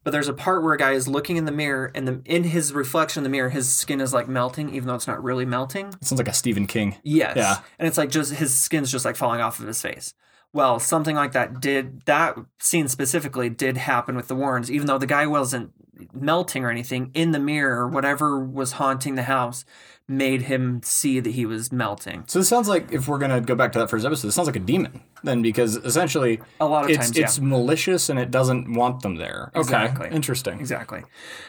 But 0.03 0.11
there's 0.11 0.27
a 0.27 0.33
part 0.33 0.63
where 0.63 0.73
a 0.73 0.77
guy 0.77 0.93
is 0.93 1.07
looking 1.07 1.37
in 1.37 1.45
the 1.45 1.51
mirror, 1.51 1.91
and 1.93 2.07
the 2.07 2.21
in 2.25 2.45
his 2.45 2.73
reflection 2.73 3.19
in 3.19 3.23
the 3.23 3.29
mirror, 3.29 3.49
his 3.49 3.71
skin 3.73 4.01
is 4.01 4.13
like 4.13 4.27
melting, 4.27 4.73
even 4.73 4.87
though 4.87 4.95
it's 4.95 5.07
not 5.07 5.23
really 5.23 5.45
melting. 5.45 5.89
It 5.89 6.05
sounds 6.05 6.19
like 6.19 6.27
a 6.27 6.33
Stephen 6.33 6.65
King. 6.65 6.95
Yes. 7.03 7.37
Yeah. 7.37 7.57
And 7.77 7.87
it's 7.87 7.97
like 7.97 8.09
just 8.09 8.33
his 8.33 8.55
skin's 8.55 8.91
just 8.91 9.05
like 9.05 9.15
falling 9.15 9.41
off 9.41 9.59
of 9.59 9.67
his 9.67 9.81
face. 9.81 10.15
Well, 10.53 10.79
something 10.79 11.15
like 11.15 11.33
that 11.33 11.59
did 11.59 12.01
that 12.05 12.37
scene 12.59 12.87
specifically 12.87 13.49
did 13.49 13.77
happen 13.77 14.15
with 14.15 14.27
the 14.27 14.35
Warrens, 14.35 14.71
even 14.71 14.87
though 14.87 14.97
the 14.97 15.05
guy 15.07 15.27
wasn't 15.27 15.71
melting 16.13 16.63
or 16.63 16.69
anything 16.71 17.11
in 17.13 17.31
the 17.31 17.39
mirror, 17.39 17.87
whatever 17.87 18.39
was 18.39 18.73
haunting 18.73 19.15
the 19.15 19.23
house 19.23 19.65
made 20.07 20.43
him 20.43 20.81
see 20.83 21.19
that 21.19 21.31
he 21.31 21.45
was 21.45 21.71
melting. 21.71 22.23
So 22.27 22.39
this 22.39 22.47
sounds 22.47 22.69
like 22.69 22.91
if 22.93 23.07
we're 23.07 23.17
gonna 23.17 23.41
go 23.41 23.55
back 23.55 23.73
to 23.73 23.79
that 23.79 23.89
first 23.89 24.05
episode, 24.05 24.27
this 24.27 24.35
sounds 24.35 24.47
like 24.47 24.55
a 24.55 24.59
demon 24.59 25.01
then 25.23 25.41
because 25.41 25.75
essentially 25.77 26.39
A 26.59 26.65
lot 26.65 26.85
of 26.85 26.91
it's 26.91 26.99
times, 27.07 27.17
yeah. 27.17 27.23
it's 27.25 27.39
malicious 27.39 28.07
and 28.07 28.17
it 28.17 28.31
doesn't 28.31 28.73
want 28.73 29.01
them 29.01 29.15
there. 29.15 29.51
Okay. 29.53 29.59
Exactly. 29.59 30.09
Interesting. 30.09 30.59
Exactly. 30.59 31.03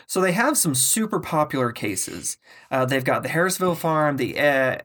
So 0.07 0.21
they 0.21 0.33
have 0.33 0.59
some 0.59 0.75
super 0.75 1.21
popular 1.21 1.71
cases. 1.71 2.39
Uh, 2.71 2.85
they've 2.85 3.05
got 3.05 3.23
the 3.23 3.29
Harrisville 3.29 3.77
Farm, 3.77 4.17
the 4.17 4.41
uh, 4.41 4.79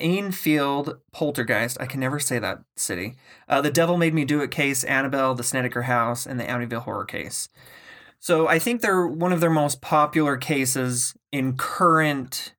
Ainfield 0.00 0.98
Poltergeist. 1.12 1.76
I 1.80 1.86
can 1.86 2.00
never 2.00 2.18
say 2.18 2.38
that 2.38 2.62
city. 2.76 3.16
Uh, 3.48 3.60
the 3.60 3.70
Devil 3.70 3.96
Made 3.96 4.14
Me 4.14 4.24
Do 4.24 4.40
It 4.40 4.50
case, 4.50 4.84
Annabelle, 4.84 5.34
the 5.34 5.42
Snedeker 5.42 5.82
House, 5.82 6.26
and 6.26 6.40
the 6.40 6.44
Amityville 6.44 6.82
Horror 6.82 7.04
case. 7.04 7.48
So 8.18 8.46
I 8.46 8.58
think 8.58 8.80
they're 8.80 9.06
one 9.06 9.32
of 9.32 9.40
their 9.40 9.50
most 9.50 9.80
popular 9.80 10.36
cases 10.36 11.14
in 11.32 11.56
current 11.56 12.54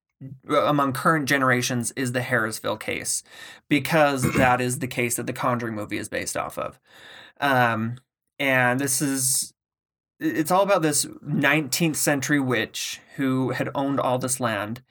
among 0.50 0.94
current 0.94 1.28
generations 1.28 1.92
is 1.98 2.14
the 2.14 2.22
Harrisville 2.22 2.80
case 2.80 3.24
because 3.70 4.24
that 4.38 4.62
is 4.62 4.80
the 4.80 4.88
case 4.88 5.16
that 5.16 5.28
the 5.28 5.34
Conjuring 5.34 5.76
movie 5.76 5.98
is 5.98 6.10
based 6.10 6.38
off 6.38 6.58
of. 6.58 6.80
Um, 7.40 7.98
and 8.40 8.80
this 8.80 9.02
is 9.02 9.54
it's 10.20 10.52
all 10.52 10.64
about 10.64 10.82
this 10.82 11.06
19th 11.06 11.96
century 11.96 12.40
witch 12.40 13.02
who 13.16 13.52
had 13.52 13.70
owned 13.76 14.00
all 14.00 14.18
this 14.18 14.40
land. 14.40 14.82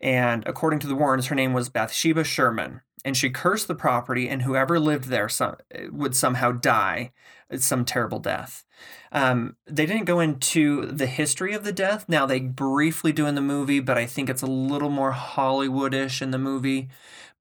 And 0.00 0.42
according 0.46 0.80
to 0.80 0.86
the 0.86 0.94
Warrens, 0.94 1.26
her 1.26 1.34
name 1.34 1.52
was 1.52 1.68
Bathsheba 1.68 2.24
Sherman. 2.24 2.80
And 3.04 3.16
she 3.16 3.30
cursed 3.30 3.66
the 3.66 3.74
property, 3.74 4.28
and 4.28 4.42
whoever 4.42 4.78
lived 4.78 5.06
there 5.06 5.28
some, 5.28 5.56
would 5.90 6.14
somehow 6.14 6.52
die 6.52 7.12
some 7.56 7.84
terrible 7.84 8.18
death. 8.18 8.64
Um, 9.10 9.56
they 9.66 9.86
didn't 9.86 10.04
go 10.04 10.20
into 10.20 10.86
the 10.86 11.06
history 11.06 11.54
of 11.54 11.64
the 11.64 11.72
death. 11.72 12.04
Now, 12.08 12.26
they 12.26 12.40
briefly 12.40 13.12
do 13.12 13.26
in 13.26 13.34
the 13.34 13.40
movie, 13.40 13.80
but 13.80 13.98
I 13.98 14.06
think 14.06 14.28
it's 14.28 14.42
a 14.42 14.46
little 14.46 14.90
more 14.90 15.12
Hollywoodish 15.12 16.22
in 16.22 16.30
the 16.30 16.38
movie. 16.38 16.88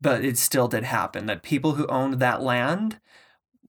But 0.01 0.23
it 0.23 0.37
still 0.37 0.69
did 0.69 0.85
happen 0.85 1.25
that 1.25 1.43
people 1.43 1.73
who 1.73 1.85
owned 1.87 2.15
that 2.15 2.41
land 2.41 2.99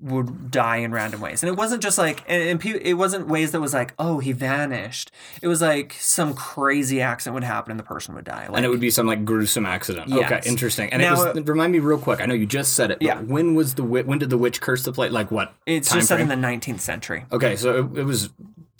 would 0.00 0.50
die 0.50 0.78
in 0.78 0.92
random 0.92 1.21
ways. 1.21 1.42
And 1.42 1.49
it 1.49 1.57
wasn't 1.57 1.83
just 1.83 1.99
like, 1.99 2.25
and, 2.26 2.42
and 2.42 2.61
pe- 2.61 2.80
it 2.80 2.95
wasn't 2.95 3.28
ways 3.28 3.52
that 3.52 3.61
was 3.61 3.75
like, 3.75 3.95
oh, 3.99 4.19
he 4.19 4.33
vanished. 4.33 5.11
It 5.42 5.49
was 5.49 5.61
like 5.61 5.95
some 5.95 6.35
crazy 6.35 7.00
accident 7.00 7.35
would 7.35 7.45
happen 7.45 7.71
and 7.71 7.78
the 7.78 7.85
person 7.85 8.14
would 8.14 8.25
die. 8.25 8.47
Like, 8.49 8.57
and 8.57 8.64
it 8.64 8.69
would 8.69 8.80
be 8.80 8.90
some 8.90 9.07
like 9.07 9.25
gruesome 9.25 9.66
accident. 9.66 10.09
Yes. 10.09 10.30
Okay, 10.30 10.49
interesting. 10.49 10.90
And 10.92 11.02
Now, 11.02 11.23
it 11.23 11.35
was 11.35 11.47
remind 11.47 11.73
me 11.73 11.80
real 11.80 11.99
quick. 11.99 12.21
I 12.21 12.26
know 12.26 12.34
you 12.34 12.47
just 12.47 12.75
said 12.75 12.91
it. 12.91 12.99
But 13.00 13.06
Yeah. 13.06 13.21
When 13.21 13.54
was 13.54 13.75
the 13.75 13.82
when 13.82 14.19
did 14.19 14.30
the 14.30 14.39
witch 14.39 14.60
curse 14.60 14.84
the 14.84 14.93
place? 14.93 15.13
Like 15.13 15.30
what? 15.30 15.54
it's 15.67 15.93
just 15.93 16.08
set 16.08 16.21
in 16.21 16.28
the 16.28 16.34
19th 16.34 16.80
century. 16.80 17.26
Okay, 17.30 17.56
so 17.56 17.78
it, 17.78 17.99
it 17.99 18.04
was 18.04 18.30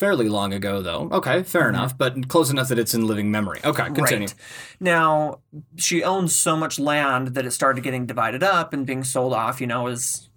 fairly 0.01 0.31
long 0.31 0.55
ago 0.55 0.81
though. 0.81 1.11
Okay, 1.13 1.43
fair 1.43 1.65
mm-hmm. 1.65 1.75
enough, 1.75 1.99
but 1.99 2.29
close 2.29 2.51
enough 2.51 2.69
that 2.69 2.79
it's 2.79 2.95
in 2.95 3.07
living 3.07 3.31
memory. 3.31 3.61
Okay, 3.63 3.85
continue. 3.85 4.29
Right. 4.29 4.35
Now, 4.81 5.41
she 5.77 6.03
owns 6.03 6.35
so 6.35 6.57
much 6.57 6.79
land 6.79 7.29
that 7.29 7.45
it 7.45 7.51
started 7.51 7.85
getting 7.85 8.07
divided 8.07 8.43
up 8.43 8.73
and 8.73 8.87
being 8.87 9.05
sold 9.05 9.35
off, 9.35 9.61
you 9.61 9.67
know, 9.67 9.87
as 9.89 10.30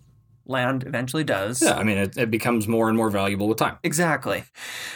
land 0.45 0.84
eventually 0.86 1.23
does. 1.23 1.62
Yeah, 1.62 1.75
I 1.75 1.84
mean 1.84 1.97
it, 1.97 2.17
it 2.17 2.32
becomes 2.32 2.67
more 2.67 2.89
and 2.89 2.97
more 2.97 3.10
valuable 3.10 3.47
with 3.47 3.58
time. 3.58 3.77
Exactly. 3.84 4.43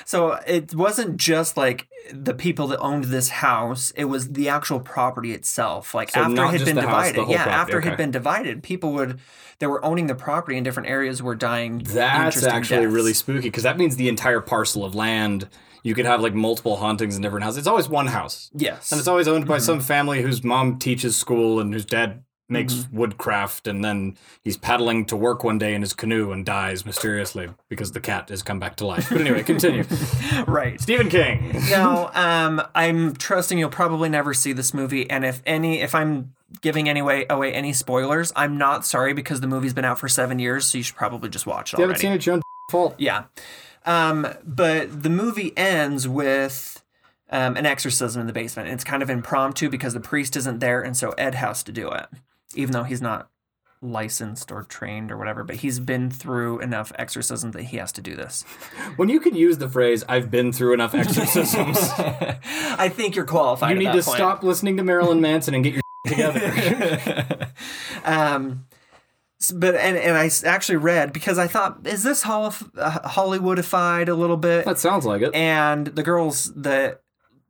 So 0.06 0.34
it 0.48 0.74
wasn't 0.76 1.18
just 1.18 1.58
like 1.58 1.88
the 2.12 2.34
people 2.34 2.68
that 2.68 2.80
owned 2.80 3.06
this 3.06 3.30
house, 3.30 3.92
it 3.96 4.06
was 4.06 4.30
the 4.32 4.50
actual 4.50 4.80
property 4.80 5.34
itself. 5.34 5.94
Like 5.94 6.12
So 6.12 6.22
after 6.22 6.44
it 6.46 6.52
had 6.52 6.66
been 6.66 6.76
the 6.76 6.82
house, 6.82 7.08
divided. 7.12 7.32
yeah, 7.32 7.44
property, 7.44 7.52
after 7.62 7.80
it 7.80 7.84
had 7.86 7.98
been 7.98 8.12
divided, 8.12 8.64
people 8.64 8.94
would 8.94 9.20
that 9.60 9.70
were 9.70 9.84
owning 9.84 10.08
the 10.08 10.16
property 10.16 10.56
in 10.58 10.64
different 10.64 10.88
areas 10.90 11.22
were 11.24 11.36
dying. 11.36 11.80
That's 11.80 12.44
actually 12.44 12.84
deaths. 12.84 12.94
really 12.94 13.14
spooky 13.14 13.42
because 13.50 13.64
that 13.64 13.78
means 13.78 13.96
the 13.96 14.08
entire 14.10 14.40
parcel 14.42 14.86
of 14.86 14.96
land. 14.96 15.48
You 15.84 15.96
could 15.96 16.06
have 16.06 16.22
like 16.22 16.34
multiple 16.34 16.76
hauntings 16.78 17.16
in 17.16 17.22
different 17.22 17.44
houses. 17.46 17.60
It's 17.60 17.68
always 17.68 17.88
one 17.88 18.08
house, 18.08 18.52
Yes. 18.54 18.92
and 18.92 19.00
it's 19.00 19.08
always 19.08 19.28
owned 19.28 19.48
by 19.48 19.58
Mhm. 19.58 19.62
some 19.62 19.80
family 19.80 20.22
whose 20.22 20.44
mom 20.44 20.78
teaches 20.80 21.16
school 21.16 21.60
and 21.62 21.74
whose 21.74 21.86
dad 21.86 22.24
makes 22.50 22.74
Mm-hmm. 22.74 22.98
woodcraft, 22.98 23.68
and 23.68 23.84
then 23.84 24.18
he's 24.42 24.56
paddling 24.58 25.06
to 25.06 25.16
work 25.18 25.44
one 25.44 25.58
day 25.58 25.74
in 25.74 25.82
his 25.82 25.94
canoe 25.94 26.32
and 26.32 26.46
dies 26.46 26.86
mysteriously 26.86 27.50
because 27.70 27.92
the 27.92 28.00
cat 28.00 28.30
has 28.30 28.42
come 28.42 28.60
back 28.60 28.76
to 28.78 28.86
life. 28.88 29.10
But 29.10 29.20
anyway, 29.22 29.44
continue. 29.44 29.84
right. 30.48 30.80
Stephen 30.80 31.10
King. 31.10 31.52
now, 31.70 32.10
um, 32.14 32.62
I'm 32.74 33.16
trusting 33.16 33.58
you'll 33.58 33.70
probably 33.70 34.10
never 34.10 34.34
see 34.34 34.54
this 34.54 34.74
movie, 34.74 35.10
and 35.10 35.26
if 35.26 35.42
any, 35.46 35.82
if 35.82 35.94
I'm 35.94 36.34
giving 36.62 36.88
any 36.88 37.02
way 37.02 37.26
away 37.30 37.52
any 37.54 37.74
spoilers, 37.74 38.32
I'm 38.36 38.58
not 38.58 38.86
sorry 38.86 39.12
because 39.14 39.42
the 39.42 39.48
movie's 39.48 39.74
been 39.74 39.84
out 39.86 40.00
for 40.00 40.08
seven 40.08 40.40
years, 40.40 40.66
so 40.68 40.78
you 40.78 40.84
should 40.86 40.96
probably 40.96 41.30
just 41.30 41.46
watch 41.46 41.74
it 41.74 41.78
You 41.80 41.84
already. 41.86 42.00
haven't 42.02 42.02
seen 42.02 42.14
it, 42.14 42.26
your 42.26 42.36
own 42.36 42.42
fault. 42.72 42.96
Yeah, 42.98 43.26
um, 43.86 44.26
but 44.46 45.04
the 45.04 45.10
movie 45.10 45.52
ends 45.58 46.08
with 46.08 46.82
um, 47.30 47.58
an 47.58 47.66
exorcism 47.66 48.22
in 48.22 48.28
the 48.28 48.34
basement. 48.34 48.70
It's 48.70 48.84
kind 48.86 49.04
of 49.04 49.10
impromptu 49.10 49.70
because 49.70 49.94
the 49.94 50.00
priest 50.00 50.38
isn't 50.38 50.60
there, 50.60 50.82
and 50.82 50.96
so 50.96 51.10
Ed 51.12 51.36
has 51.36 51.64
to 51.64 51.72
do 51.74 51.90
it, 51.92 52.06
even 52.58 52.74
though 52.74 52.84
he's 52.84 53.02
not 53.02 53.30
licensed 53.82 54.52
or 54.52 54.64
trained 54.64 55.12
or 55.12 55.18
whatever. 55.18 55.44
But 55.44 55.58
he's 55.58 55.80
been 55.80 56.10
through 56.10 56.60
enough 56.60 56.92
exorcisms 56.98 57.54
that 57.54 57.64
he 57.66 57.78
has 57.78 57.92
to 57.94 58.02
do 58.02 58.16
this. 58.16 58.44
When 58.98 59.10
you 59.10 59.20
can 59.20 59.36
use 59.36 59.60
the 59.60 59.70
phrase 59.70 60.04
"I've 60.10 60.32
been 60.32 60.52
through 60.52 60.74
enough 60.74 60.96
exorcisms," 60.96 61.78
I 61.98 62.90
think 62.90 63.16
you're 63.16 63.26
qualified. 63.26 63.72
you 63.72 63.78
need 63.80 63.86
to 63.94 64.02
point. 64.04 64.18
stop 64.18 64.44
listening 64.44 64.78
to 64.78 64.84
Marilyn 64.84 65.22
Manson 65.22 65.54
and 65.54 65.64
get 65.64 65.74
your 65.74 65.82
together. 66.08 67.50
um, 68.04 68.66
but 69.54 69.76
and 69.76 69.96
and 69.98 70.18
I 70.18 70.30
actually 70.46 70.78
read 70.78 71.14
because 71.14 71.38
I 71.38 71.46
thought, 71.48 71.86
is 71.86 72.02
this 72.04 72.24
Hol- 72.24 72.54
uh, 72.78 73.00
Hollywoodified 73.10 74.08
a 74.10 74.16
little 74.16 74.38
bit? 74.38 74.66
that 74.66 74.80
sounds 74.80 75.06
like 75.06 75.22
it. 75.22 75.34
And 75.36 75.88
the 75.88 76.04
girls 76.04 76.52
that 76.56 77.02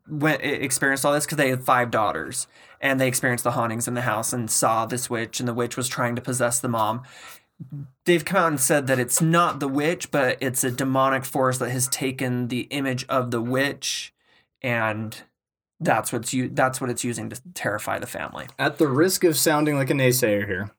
went 0.10 0.42
experienced 0.42 1.06
all 1.06 1.14
this 1.14 1.26
because 1.26 1.38
they 1.38 1.50
had 1.50 1.64
five 1.64 1.92
daughters 1.92 2.48
and 2.82 3.00
they 3.00 3.08
experienced 3.08 3.44
the 3.44 3.52
hauntings 3.52 3.88
in 3.88 3.94
the 3.94 4.02
house 4.02 4.34
and 4.34 4.50
saw 4.50 4.86
this 4.86 5.10
witch 5.10 5.40
and 5.40 5.48
the 5.48 5.54
witch 5.54 5.76
was 5.78 5.88
trying 5.88 6.16
to 6.16 6.22
possess 6.22 6.60
the 6.60 6.68
mom. 6.68 7.04
They've 8.06 8.24
come 8.24 8.38
out 8.38 8.48
and 8.50 8.60
said 8.60 8.86
that 8.88 9.00
it's 9.00 9.22
not 9.22 9.60
the 9.60 9.68
witch, 9.68 10.12
but 10.12 10.38
it's 10.40 10.64
a 10.64 10.70
demonic 10.72 11.26
force 11.26 11.58
that 11.58 11.72
has 11.72 11.88
taken 11.88 12.50
the 12.50 12.62
image 12.70 13.04
of 13.10 13.32
the 13.32 13.42
witch, 13.42 14.14
and 14.62 15.20
that's 15.80 16.14
what's 16.14 16.36
that's 16.52 16.80
what 16.80 16.92
it's 16.92 17.04
using 17.04 17.30
to 17.32 17.42
terrify 17.56 17.98
the 17.98 18.06
family. 18.06 18.46
At 18.60 18.78
the 18.78 18.88
risk 18.88 19.24
of 19.24 19.38
sounding 19.38 19.76
like 19.76 19.90
a 19.90 19.94
naysayer 19.94 20.46
here, 20.46 20.70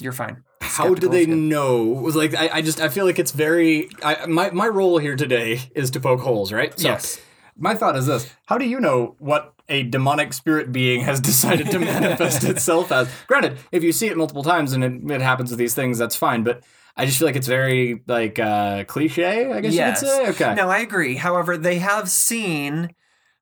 You're 0.00 0.12
fine. 0.12 0.42
how 0.60 0.94
do 0.94 1.08
they 1.08 1.26
know? 1.26 1.84
Was 1.84 2.16
like 2.16 2.34
I, 2.34 2.48
I 2.54 2.62
just 2.62 2.80
I 2.80 2.88
feel 2.88 3.04
like 3.04 3.20
it's 3.20 3.32
very. 3.32 3.88
I, 4.02 4.26
my 4.26 4.50
my 4.50 4.66
role 4.66 4.98
here 4.98 5.14
today 5.14 5.60
is 5.76 5.90
to 5.92 6.00
poke 6.00 6.20
holes, 6.22 6.52
right? 6.52 6.76
So 6.78 6.88
yes. 6.88 7.20
My 7.58 7.74
thought 7.74 7.96
is 7.96 8.06
this: 8.06 8.32
How 8.46 8.56
do 8.58 8.64
you 8.66 8.80
know 8.80 9.16
what 9.18 9.52
a 9.68 9.82
demonic 9.82 10.32
spirit 10.32 10.72
being 10.72 11.02
has 11.02 11.20
decided 11.32 11.70
to 11.72 11.78
manifest 11.78 12.44
itself 12.52 12.90
as? 12.92 13.10
Granted, 13.26 13.58
if 13.72 13.82
you 13.82 13.92
see 13.92 14.06
it 14.06 14.16
multiple 14.16 14.42
times 14.44 14.72
and 14.72 14.84
it, 14.84 15.10
it 15.10 15.20
happens 15.20 15.50
with 15.50 15.58
these 15.58 15.74
things, 15.74 15.98
that's 15.98 16.16
fine. 16.16 16.44
But 16.44 16.62
I 16.96 17.04
just 17.06 17.18
feel 17.18 17.26
like 17.28 17.36
it's 17.36 17.46
very 17.48 18.02
like 18.06 18.38
uh, 18.38 18.84
cliche. 18.84 19.52
I 19.52 19.60
guess 19.60 19.74
Yes. 19.74 20.02
you 20.02 20.08
could 20.08 20.36
say. 20.36 20.44
Okay. 20.46 20.54
No, 20.54 20.68
I 20.68 20.78
agree. 20.78 21.16
However, 21.16 21.56
they 21.56 21.78
have 21.78 22.08
seen 22.08 22.94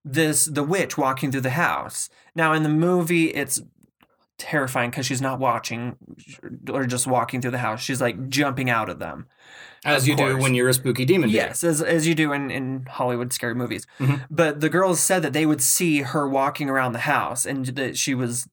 this 0.04 0.44
the 0.46 0.62
witch 0.62 0.96
walking 0.96 1.30
through 1.32 1.40
the 1.42 1.50
house. 1.50 2.08
Now 2.34 2.52
in 2.52 2.62
the 2.62 2.68
movie 2.68 3.26
it's 3.26 3.60
terrifying 4.38 4.90
because 4.90 5.06
she's 5.06 5.22
not 5.22 5.38
watching 5.38 5.96
or 6.70 6.84
just 6.86 7.06
walking 7.06 7.40
through 7.40 7.50
the 7.52 7.58
house. 7.58 7.80
She's 7.82 8.00
like 8.00 8.28
jumping 8.28 8.68
out 8.70 8.88
of 8.90 8.98
them. 8.98 9.26
As 9.86 10.02
of 10.02 10.08
you 10.08 10.16
do 10.16 10.36
when 10.38 10.54
you're 10.54 10.68
a 10.68 10.74
spooky 10.74 11.04
demon. 11.04 11.28
dude. 11.28 11.36
Yes, 11.36 11.62
as, 11.64 11.80
as 11.82 12.06
you 12.06 12.14
do 12.14 12.32
in, 12.32 12.50
in 12.50 12.86
Hollywood 12.90 13.32
scary 13.32 13.54
movies. 13.54 13.86
Mhm. 13.98 14.26
But 14.30 14.60
the 14.60 14.68
girls 14.68 15.00
said 15.00 15.22
that 15.22 15.32
they 15.32 15.46
would 15.46 15.62
see 15.62 16.02
her 16.02 16.28
walking 16.28 16.68
around 16.68 16.92
the 16.92 17.00
house 17.00 17.44
and 17.46 17.66
that 17.66 17.96
she 17.96 18.14
was 18.14 18.48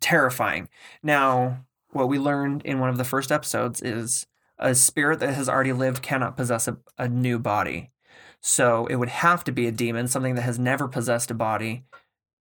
terrifying. 0.00 0.68
Now, 1.02 1.64
what 1.90 2.08
we 2.08 2.18
learned 2.18 2.62
in 2.64 2.78
one 2.80 2.90
of 2.90 2.98
the 2.98 3.04
first 3.04 3.32
episodes 3.32 3.80
is 3.80 4.26
a 4.58 4.74
spirit 4.74 5.20
that 5.20 5.34
has 5.34 5.48
already 5.48 5.72
lived 5.72 6.02
cannot 6.02 6.36
possess 6.36 6.68
a, 6.68 6.76
a 6.98 7.08
new 7.08 7.38
body. 7.38 7.90
So 8.40 8.86
it 8.86 8.96
would 8.96 9.08
have 9.08 9.42
to 9.44 9.52
be 9.52 9.66
a 9.66 9.72
demon, 9.72 10.06
something 10.08 10.34
that 10.34 10.42
has 10.42 10.58
never 10.58 10.86
possessed 10.88 11.30
a 11.30 11.34
body, 11.34 11.84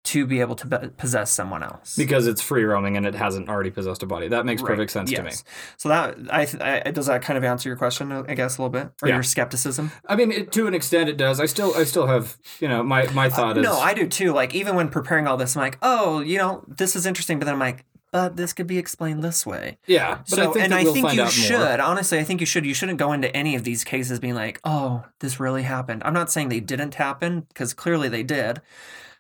to 0.07 0.27
be 0.27 0.41
able 0.41 0.55
to 0.57 0.67
be- 0.67 0.89
possess 0.97 1.31
someone 1.31 1.63
else. 1.63 1.97
Because 1.97 2.27
it's 2.27 2.41
free 2.41 2.65
roaming 2.65 2.97
and 2.97 3.05
it 3.07 3.15
hasn't 3.15 3.49
already 3.49 3.71
possessed 3.71 4.03
a 4.03 4.07
body. 4.07 4.29
That 4.29 4.47
makes 4.47 4.63
Right, 4.63 4.69
perfect 4.71 4.91
sense 4.93 5.11
to 5.13 5.23
me. 5.23 5.33
So 5.77 5.89
that 5.89 6.17
I, 6.31 6.45
th- 6.45 6.63
I 6.63 6.91
does 6.91 7.07
that 7.07 7.23
kind 7.23 7.37
of 7.37 7.45
answer 7.45 7.69
your 7.69 7.77
question, 7.77 8.11
I 8.13 8.35
guess, 8.35 8.57
a 8.59 8.63
little 8.63 8.71
bit, 8.71 8.91
or 9.03 9.09
Yeah. 9.09 9.15
your 9.15 9.23
skepticism. 9.23 9.91
I 10.09 10.17
mean, 10.17 10.33
it, 10.33 10.53
to 10.53 10.67
an 10.67 10.75
extent, 10.75 11.09
it 11.09 11.17
does. 11.17 11.41
I 11.41 11.47
still, 11.47 11.75
I 11.77 11.85
still 11.85 12.07
have, 12.07 12.37
you 12.61 12.69
know, 12.69 12.83
my 12.83 13.07
my 13.13 13.27
uh, 13.27 13.31
thought 13.31 13.59
is 13.59 13.63
No, 13.65 13.79
I 13.79 13.95
do 13.95 14.07
too. 14.09 14.33
Like 14.33 14.55
even 14.55 14.77
when 14.77 14.89
preparing 14.89 15.27
all 15.27 15.37
this, 15.37 15.57
I'm 15.57 15.63
like, 15.63 15.79
oh, 15.83 16.21
you 16.21 16.39
know, 16.39 16.65
this 16.69 16.97
is 16.97 17.05
interesting, 17.07 17.39
but 17.39 17.45
then 17.47 17.55
I'm 17.55 17.61
like, 17.61 17.85
but 18.13 18.37
this 18.37 18.53
could 18.53 18.67
be 18.69 18.79
explained 18.79 19.23
this 19.25 19.45
way. 19.45 19.77
yeah. 19.87 20.19
But 20.19 20.29
so, 20.29 20.51
I 20.51 20.53
think 20.53 20.65
and 20.65 20.73
I 20.75 20.85
we'll 20.85 20.95
think 20.95 21.13
you 21.15 21.29
should. 21.29 21.59
more. 21.59 21.81
Honestly, 21.83 22.19
I 22.19 22.25
think 22.25 22.41
you 22.41 22.47
should. 22.47 22.65
You 22.65 22.73
shouldn't 22.73 22.99
go 22.99 23.13
into 23.13 23.35
any 23.37 23.57
of 23.57 23.65
these 23.65 23.83
cases 23.85 24.21
being 24.21 24.35
like, 24.35 24.61
oh, 24.65 25.05
this 25.19 25.39
really 25.41 25.65
happened. 25.65 26.03
I'm 26.05 26.15
not 26.15 26.31
saying 26.31 26.49
they 26.49 26.61
didn't 26.61 26.95
happen 26.95 27.41
because 27.49 27.75
clearly 27.75 28.09
they 28.09 28.23
did, 28.23 28.63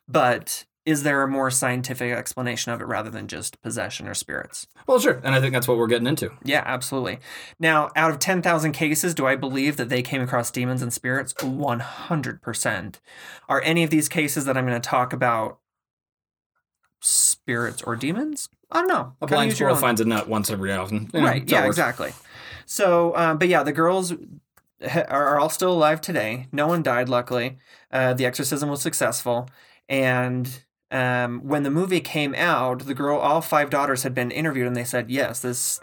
but 0.09 0.65
is 0.87 1.03
there 1.03 1.23
a 1.23 1.29
more 1.29 1.51
scientific 1.51 2.13
explanation 2.13 2.73
of 2.73 2.81
it 2.81 2.85
rather 2.85 3.11
than 3.11 3.27
just 3.27 3.61
possession 3.61 4.07
or 4.07 4.15
spirits? 4.15 4.69
Well, 4.87 5.01
sure, 5.01 5.21
and 5.25 5.35
I 5.35 5.41
think 5.41 5.53
that's 5.53 5.67
what 5.67 5.77
we're 5.77 5.89
getting 5.89 6.07
into. 6.07 6.31
Yeah, 6.45 6.63
absolutely. 6.65 7.19
Now, 7.59 7.91
out 7.97 8.13
of 8.13 8.21
10,000 8.21 8.71
cases, 8.73 9.13
do 9.13 9.27
I 9.27 9.35
believe 9.35 9.77
that 9.77 9.89
they 9.89 10.01
came 10.01 10.23
across 10.23 10.53
demons 10.53 10.83
and 10.83 10.93
spirits? 10.93 11.35
100%. 11.35 13.01
Are 13.49 13.61
any 13.63 13.83
of 13.83 13.91
these 13.91 14.09
cases 14.09 14.45
that 14.45 14.57
I'm 14.57 14.65
going 14.65 14.81
to 14.81 14.89
talk 14.89 15.13
about 15.13 15.59
spirits 17.01 17.83
or 17.83 17.97
demons? 17.97 18.49
I 18.71 18.79
don't 18.79 18.89
know. 18.89 19.15
A 19.21 19.27
blind 19.27 19.53
squirrel 19.53 19.77
finds 19.77 20.01
a 20.01 20.05
nut 20.05 20.29
once 20.29 20.51
every 20.51 20.73
often. 20.73 21.11
You 21.13 21.21
know, 21.21 21.27
right. 21.27 21.51
Yeah, 21.51 21.67
exactly. 21.67 22.13
So, 22.65 23.15
um, 23.17 23.39
but 23.39 23.49
yeah, 23.49 23.65
the 23.65 23.73
girls 23.73 24.13
are 24.13 25.05
are 25.09 25.39
all 25.41 25.49
still 25.49 25.73
alive 25.73 26.01
today. 26.01 26.47
No 26.53 26.67
one 26.69 26.83
died, 26.83 27.09
luckily. 27.09 27.59
Uh, 27.93 28.15
the 28.15 28.27
exorcism 28.27 28.69
was 28.69 28.83
successful. 28.83 29.49
And 29.89 30.65
um, 30.91 31.41
when 31.41 31.63
the 31.63 31.71
movie 31.71 32.01
came 32.01 32.35
out, 32.35 32.87
the 32.87 32.95
girl, 32.95 33.19
all 33.19 33.41
five 33.41 33.71
daughters 33.71 34.03
had 34.03 34.15
been 34.15 34.31
interviewed, 34.31 34.67
and 34.67 34.77
they 34.77 34.85
said, 34.85 35.11
yes, 35.11 35.41
this 35.41 35.81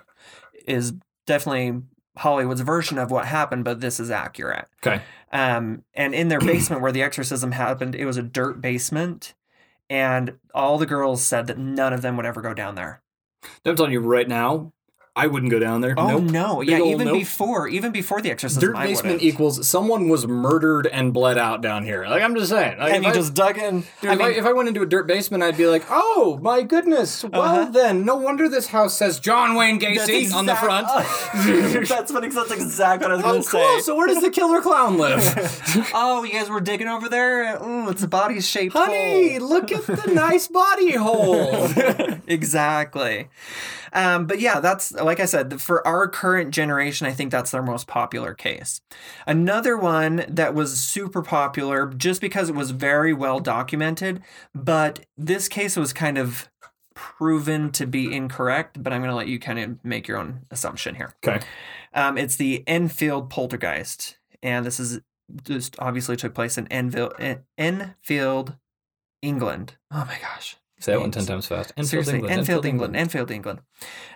is 0.66 0.94
definitely 1.26 1.82
Hollywood's 2.18 2.62
version 2.62 2.98
of 2.98 3.12
what 3.12 3.26
happened, 3.26 3.64
but 3.64 3.82
this 3.82 4.00
is 4.00 4.12
accurate. 4.12 4.68
Okay. 4.86 5.02
Um, 5.32 5.84
and 5.94 6.14
in 6.14 6.28
their 6.28 6.40
basement 6.40 6.82
where 6.82 6.92
the 6.92 7.02
exorcism 7.02 7.54
happened, 7.54 7.96
it 7.96 8.06
was 8.06 8.18
a 8.18 8.24
dirt 8.24 8.62
basement. 8.62 9.34
And 9.90 10.38
all 10.54 10.78
the 10.78 10.86
girls 10.86 11.24
said 11.24 11.48
that 11.48 11.58
none 11.58 11.94
of 11.94 12.02
them 12.02 12.18
would 12.18 12.26
ever 12.26 12.42
go 12.42 12.54
down 12.54 12.76
there. 12.76 13.02
I'm 13.66 13.76
telling 13.76 13.92
you 13.92 14.00
right 14.00 14.28
now, 14.28 14.73
I 15.16 15.28
wouldn't 15.28 15.52
go 15.52 15.60
down 15.60 15.82
there. 15.82 15.94
Oh 15.96 16.18
nope. 16.18 16.24
no! 16.24 16.60
Big 16.62 16.70
Yeah, 16.70 16.80
even 16.82 17.06
nope. 17.06 17.20
before, 17.20 17.68
even 17.68 17.92
before 17.92 18.20
the 18.20 18.32
exorcism, 18.32 18.74
Dirt 18.74 18.76
basement 18.82 19.22
equals 19.22 19.68
someone 19.68 20.10
was 20.10 20.26
murdered 20.26 20.88
and 20.88 21.14
bled 21.14 21.38
out 21.38 21.62
down 21.62 21.84
here. 21.86 22.08
Like 22.08 22.24
I'm 22.24 22.34
just 22.34 22.50
saying. 22.50 22.80
Like, 22.80 22.94
and 22.94 23.04
you 23.04 23.12
I- 23.12 23.14
just 23.14 23.36
dug 23.36 23.60
in. 23.60 23.84
Dude, 24.02 24.10
I 24.10 24.14
if, 24.14 24.22
I, 24.22 24.30
if 24.32 24.46
I 24.46 24.54
went 24.54 24.70
into 24.70 24.82
a 24.82 24.88
dirt 24.88 25.06
basement, 25.06 25.44
I'd 25.44 25.56
be 25.56 25.68
like, 25.68 25.84
"Oh 25.88 26.40
my 26.42 26.64
goodness! 26.64 27.24
Well 27.24 27.42
Uh-huh. 27.44 27.66
then, 27.72 28.06
no 28.06 28.16
wonder 28.16 28.50
this 28.50 28.68
house 28.68 28.98
says 28.98 29.20
John 29.20 29.54
Wayne 29.54 29.80
Gacy 29.80 30.34
on 30.34 30.48
the 30.48 30.54
exact- 30.54 30.66
front." 30.66 31.88
that's 31.88 32.12
what 32.12 32.24
that's 32.34 32.52
exactly 32.52 33.08
what 33.08 33.12
I 33.12 33.16
was 33.18 33.24
oh, 33.24 33.32
going 33.32 33.44
cool! 33.44 33.76
to 33.76 33.82
say. 33.82 33.86
So 33.86 33.96
where 33.96 34.08
does 34.08 34.22
the 34.24 34.32
killer 34.32 34.62
clown 34.62 34.98
live? 34.98 35.22
oh, 35.94 36.24
you 36.24 36.34
guys 36.34 36.50
were 36.50 36.60
digging 36.60 36.88
over 36.88 37.08
there. 37.08 37.62
Ooh, 37.64 37.88
it's 37.90 38.02
a 38.02 38.08
body 38.08 38.42
shaped 38.42 38.74
Honey, 38.74 39.38
look 39.38 39.72
at 39.72 39.86
the 39.86 40.12
nice 40.12 40.48
body 40.48 40.96
hole. 40.96 41.70
exactly. 42.28 43.28
Um, 43.94 44.26
but 44.26 44.40
yeah, 44.40 44.60
that's 44.60 44.92
like 44.92 45.20
I 45.20 45.26
said, 45.26 45.62
for 45.62 45.86
our 45.88 46.08
current 46.08 46.52
generation, 46.52 47.08
I 47.08 47.12
think 47.12 47.32
that's 47.32 47.52
their 47.52 47.62
most 47.62 47.88
popular 47.88 48.34
case. 48.34 48.82
Another 49.28 49.78
one 49.78 50.26
that 50.28 50.54
was 50.54 50.80
super 50.80 51.22
popular 51.22 51.88
just 51.88 52.20
because 52.20 52.50
it 52.50 52.56
was 52.56 52.72
very 52.72 53.14
well 53.14 53.40
documented, 53.40 54.22
but 54.54 55.06
this 55.18 55.48
case 55.48 55.78
was 55.78 55.94
kind 55.94 56.18
of 56.18 56.50
proven 56.96 57.72
to 57.72 57.86
be 57.86 58.14
incorrect. 58.14 58.82
But 58.82 58.94
I'm 58.94 59.02
going 59.02 59.12
to 59.12 59.16
let 59.16 59.28
you 59.28 59.40
kind 59.40 59.60
of 59.60 59.84
make 59.86 60.08
your 60.08 60.18
own 60.18 60.42
assumption 60.52 60.96
here. 60.96 61.14
okay. 61.26 61.46
Um, 61.94 62.18
it's 62.18 62.36
the 62.36 62.64
Enfield 62.66 63.30
poltergeist, 63.30 64.18
and 64.42 64.66
this 64.66 64.80
is 64.80 65.00
just 65.44 65.76
obviously 65.80 66.16
took 66.16 66.34
place 66.34 66.58
in 66.58 66.68
Enfield, 66.68 67.14
Enfield, 67.58 68.56
England. 69.22 69.78
Oh 69.92 70.06
my 70.06 70.18
gosh. 70.20 70.58
Say 70.84 70.92
that 70.92 71.00
one 71.00 71.12
ten 71.12 71.26
times 71.26 71.48
fast. 71.48 71.72
Seriously, 71.82 72.22
Enfield, 72.30 72.66
England, 72.66 72.98
Enfield, 72.98 73.32
England. 73.32 73.62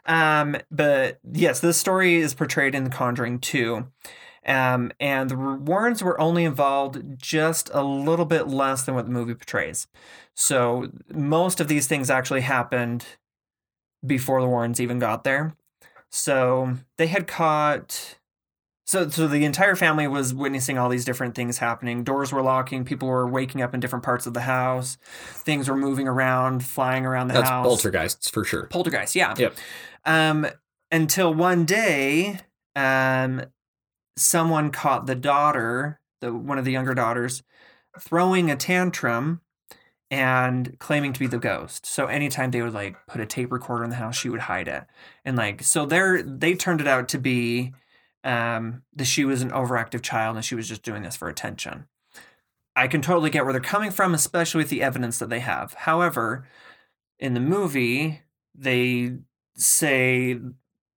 Um, 0.05 0.57
but 0.69 1.19
yes, 1.31 1.61
this 1.61 1.77
story 1.77 2.15
is 2.15 2.33
portrayed 2.33 2.75
in 2.75 2.83
The 2.83 2.89
Conjuring 2.89 3.39
2. 3.39 3.87
Um, 4.45 4.91
and 4.99 5.29
the 5.29 5.37
Warrens 5.37 6.03
were 6.03 6.19
only 6.19 6.43
involved 6.43 7.01
just 7.17 7.69
a 7.73 7.81
little 7.81 8.25
bit 8.25 8.49
less 8.49 8.83
than 8.83 8.95
what 8.95 9.05
the 9.05 9.11
movie 9.11 9.33
portrays. 9.33 9.87
So 10.33 10.91
most 11.09 11.61
of 11.61 11.69
these 11.69 11.87
things 11.87 12.09
actually 12.09 12.41
happened 12.41 13.05
before 14.05 14.41
the 14.41 14.47
Warrens 14.47 14.81
even 14.81 14.99
got 14.99 15.23
there. 15.23 15.55
So 16.09 16.73
they 16.97 17.07
had 17.07 17.27
caught. 17.27 18.17
So, 18.87 19.09
so 19.09 19.27
the 19.27 19.43
entire 19.43 19.75
family 19.75 20.07
was 20.07 20.33
witnessing 20.33 20.77
all 20.77 20.87
these 20.87 21.03
different 21.03 21.35
things 21.35 21.57
happening. 21.57 22.05
Doors 22.05 22.31
were 22.31 22.41
locking. 22.41 22.85
People 22.85 23.09
were 23.09 23.27
waking 23.27 23.61
up 23.61 23.73
in 23.73 23.81
different 23.81 24.05
parts 24.05 24.25
of 24.25 24.33
the 24.33 24.41
house. 24.41 24.97
Things 25.03 25.67
were 25.67 25.75
moving 25.75 26.07
around, 26.07 26.65
flying 26.65 27.05
around 27.05 27.27
the 27.27 27.33
That's 27.33 27.49
house. 27.49 27.65
poltergeists 27.65 28.29
for 28.29 28.45
sure. 28.45 28.67
Poltergeist, 28.67 29.13
yeah. 29.13 29.35
Yep. 29.37 29.55
Um, 30.05 30.47
until 30.89 31.33
one 31.33 31.65
day, 31.65 32.39
um, 32.77 33.43
someone 34.15 34.71
caught 34.71 35.05
the 35.05 35.15
daughter, 35.15 35.99
the 36.21 36.33
one 36.33 36.57
of 36.57 36.63
the 36.63 36.71
younger 36.71 36.93
daughters, 36.93 37.43
throwing 37.99 38.49
a 38.49 38.55
tantrum 38.55 39.41
and 40.09 40.79
claiming 40.79 41.11
to 41.11 41.19
be 41.19 41.27
the 41.27 41.39
ghost. 41.39 41.85
So 41.85 42.05
anytime 42.05 42.51
they 42.51 42.61
would 42.61 42.73
like 42.73 42.95
put 43.05 43.19
a 43.19 43.25
tape 43.25 43.51
recorder 43.51 43.83
in 43.83 43.89
the 43.89 43.97
house, 43.97 44.15
she 44.15 44.29
would 44.29 44.39
hide 44.39 44.69
it. 44.69 44.85
And 45.25 45.35
like 45.35 45.61
so 45.61 45.85
they're 45.85 46.23
they 46.23 46.55
turned 46.55 46.79
it 46.79 46.87
out 46.87 47.09
to 47.09 47.17
be 47.17 47.73
um 48.27 48.83
that 48.93 49.05
she 49.05 49.25
was 49.25 49.41
an 49.41 49.51
overactive 49.51 50.03
child 50.03 50.35
and 50.35 50.45
she 50.45 50.55
was 50.55 50.67
just 50.67 50.83
doing 50.83 51.03
this 51.03 51.15
for 51.15 51.29
attention. 51.29 51.87
I 52.75 52.87
can 52.87 53.01
totally 53.01 53.31
get 53.31 53.43
where 53.45 53.53
they're 53.53 53.61
coming 53.61 53.89
from, 53.89 54.13
especially 54.13 54.59
with 54.59 54.69
the 54.69 54.83
evidence 54.83 55.17
that 55.19 55.29
they 55.29 55.39
have. 55.39 55.73
However, 55.73 56.47
in 57.19 57.33
the 57.33 57.39
movie, 57.39 58.21
they 58.53 59.17
say 59.55 60.39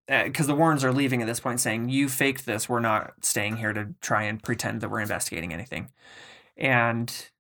because 0.09 0.49
the 0.49 0.57
Warrens 0.57 0.85
are 0.85 0.93
leaving 0.93 1.23
at 1.23 1.27
this 1.29 1.41
point, 1.41 1.61
saying, 1.61 1.89
"You 1.89 2.09
faked 2.09 2.45
this. 2.45 2.69
We're 2.69 2.81
not 2.81 3.15
staying 3.23 3.59
here 3.59 3.73
to 3.73 3.95
try 4.01 4.25
and 4.25 4.43
pretend 4.43 4.81
that 4.81 4.91
we're 4.91 5.01
investigating 5.01 5.53
anything." 5.53 5.91
And 6.57 7.31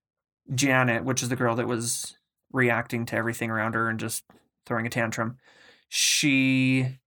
Janet, 0.54 1.04
which 1.04 1.22
is 1.22 1.28
the 1.30 1.36
girl 1.36 1.56
that 1.56 1.66
was 1.66 2.16
reacting 2.52 3.06
to 3.06 3.16
everything 3.16 3.50
around 3.50 3.74
her 3.74 3.88
and 3.88 4.00
just 4.00 4.24
throwing 4.66 4.86
a 4.86 4.90
tantrum, 4.90 5.38
she 5.88 7.00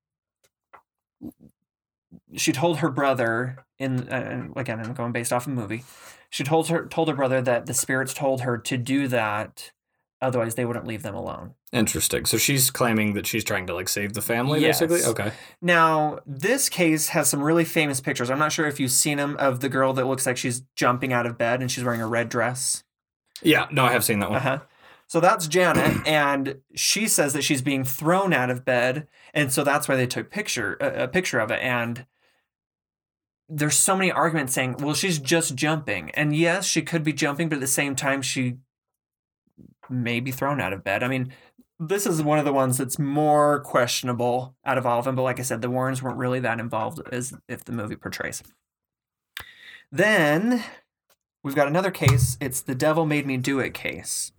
she 2.35 2.51
told 2.51 2.77
her 2.79 2.89
brother 2.89 3.65
in 3.79 4.07
uh, 4.09 4.47
again 4.55 4.79
I'm 4.79 4.93
going 4.93 5.11
based 5.11 5.33
off 5.33 5.47
a 5.47 5.49
movie. 5.49 5.83
She 6.29 6.43
told 6.43 6.67
her 6.69 6.85
told 6.87 7.07
her 7.09 7.15
brother 7.15 7.41
that 7.41 7.65
the 7.65 7.73
spirits 7.73 8.13
told 8.13 8.41
her 8.41 8.57
to 8.57 8.77
do 8.77 9.07
that, 9.09 9.71
otherwise 10.21 10.55
they 10.55 10.65
wouldn't 10.65 10.87
leave 10.87 11.03
them 11.03 11.15
alone. 11.15 11.53
Interesting. 11.71 12.25
So 12.25 12.37
she's 12.37 12.69
claiming 12.71 13.13
that 13.13 13.25
she's 13.25 13.43
trying 13.43 13.65
to 13.67 13.73
like 13.73 13.89
save 13.89 14.13
the 14.13 14.21
family, 14.21 14.61
Yes. 14.61 14.79
basically. 14.79 15.03
Okay. 15.11 15.31
Now, 15.61 16.19
this 16.25 16.69
case 16.69 17.09
has 17.09 17.27
some 17.29 17.41
really 17.41 17.65
famous 17.65 17.99
pictures. 17.99 18.29
I'm 18.29 18.37
not 18.39 18.51
sure 18.51 18.67
if 18.67 18.79
you've 18.79 18.91
seen 18.91 19.17
them 19.17 19.35
of 19.39 19.59
the 19.59 19.69
girl 19.69 19.91
that 19.93 20.05
looks 20.05 20.25
like 20.27 20.37
she's 20.37 20.61
jumping 20.75 21.11
out 21.13 21.25
of 21.25 21.37
bed 21.37 21.61
and 21.61 21.71
she's 21.71 21.83
wearing 21.83 22.01
a 22.01 22.07
red 22.07 22.29
dress. 22.29 22.83
Yeah. 23.41 23.67
No, 23.71 23.85
I 23.85 23.91
have 23.91 24.03
seen 24.03 24.19
that 24.19 24.29
one. 24.29 24.37
Uh 24.37 24.41
huh. 24.41 24.59
So 25.13 25.19
that's 25.19 25.47
Janet, 25.47 25.95
and 26.07 26.55
she 26.73 27.07
says 27.07 27.33
that 27.33 27.43
she's 27.43 27.61
being 27.61 27.83
thrown 27.83 28.33
out 28.33 28.49
of 28.49 28.65
bed, 28.65 29.07
and 29.31 29.53
so 29.53 29.63
that's 29.63 29.87
why 29.87 29.95
they 29.95 30.07
took 30.07 30.31
picture 30.31 30.75
a, 30.81 31.03
a 31.03 31.07
picture 31.07 31.37
of 31.37 31.51
it. 31.51 31.59
And 31.61 32.07
there's 33.47 33.77
so 33.77 33.95
many 33.95 34.11
arguments 34.11 34.53
saying, 34.53 34.77
well, 34.79 34.95
she's 34.95 35.19
just 35.19 35.53
jumping, 35.53 36.09
and 36.15 36.35
yes, 36.35 36.65
she 36.65 36.81
could 36.81 37.03
be 37.03 37.13
jumping, 37.13 37.47
but 37.47 37.57
at 37.57 37.61
the 37.61 37.67
same 37.67 37.95
time, 37.95 38.23
she 38.23 38.55
may 39.87 40.19
be 40.19 40.31
thrown 40.31 40.59
out 40.59 40.73
of 40.73 40.83
bed. 40.83 41.03
I 41.03 41.07
mean, 41.09 41.31
this 41.79 42.07
is 42.07 42.23
one 42.23 42.39
of 42.39 42.45
the 42.45 42.51
ones 42.51 42.79
that's 42.79 42.97
more 42.97 43.59
questionable 43.59 44.55
out 44.65 44.79
of 44.79 44.87
all 44.87 44.97
of 44.97 45.05
them. 45.05 45.15
But 45.15 45.21
like 45.21 45.39
I 45.39 45.43
said, 45.43 45.61
the 45.61 45.69
Warrens 45.69 46.01
weren't 46.01 46.17
really 46.17 46.39
that 46.39 46.59
involved 46.59 46.99
as 47.11 47.35
if 47.47 47.63
the 47.63 47.71
movie 47.71 47.97
portrays. 47.97 48.41
Then 49.91 50.63
we've 51.43 51.53
got 51.53 51.67
another 51.67 51.91
case. 51.91 52.35
It's 52.41 52.61
the 52.61 52.73
devil 52.73 53.05
made 53.05 53.27
me 53.27 53.37
do 53.37 53.59
it 53.59 53.75
case. 53.75 54.31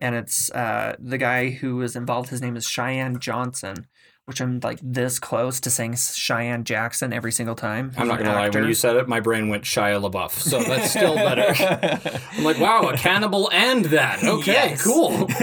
And 0.00 0.14
it's 0.14 0.50
uh, 0.50 0.96
the 0.98 1.18
guy 1.18 1.50
who 1.50 1.76
was 1.76 1.96
involved. 1.96 2.30
His 2.30 2.40
name 2.42 2.56
is 2.56 2.66
Cheyenne 2.66 3.18
Johnson, 3.20 3.86
which 4.26 4.40
I'm 4.40 4.60
like 4.62 4.78
this 4.82 5.18
close 5.18 5.60
to 5.60 5.70
saying 5.70 5.96
Cheyenne 5.96 6.64
Jackson 6.64 7.12
every 7.12 7.32
single 7.32 7.54
time. 7.54 7.92
I'm 7.96 8.08
not 8.08 8.18
gonna 8.18 8.32
lie. 8.32 8.48
When 8.48 8.64
you 8.66 8.74
said 8.74 8.96
it, 8.96 9.08
my 9.08 9.20
brain 9.20 9.48
went 9.48 9.64
Shia 9.64 10.00
LaBeouf, 10.10 10.30
so 10.32 10.62
that's 10.62 10.90
still 10.90 11.14
better. 11.14 11.54
I'm 12.32 12.44
like, 12.44 12.58
wow, 12.58 12.88
a 12.88 12.96
cannibal 12.96 13.50
and 13.52 13.84
that. 13.86 14.22
Okay, 14.24 14.52
Yes. 14.52 14.82
cool. 14.82 15.28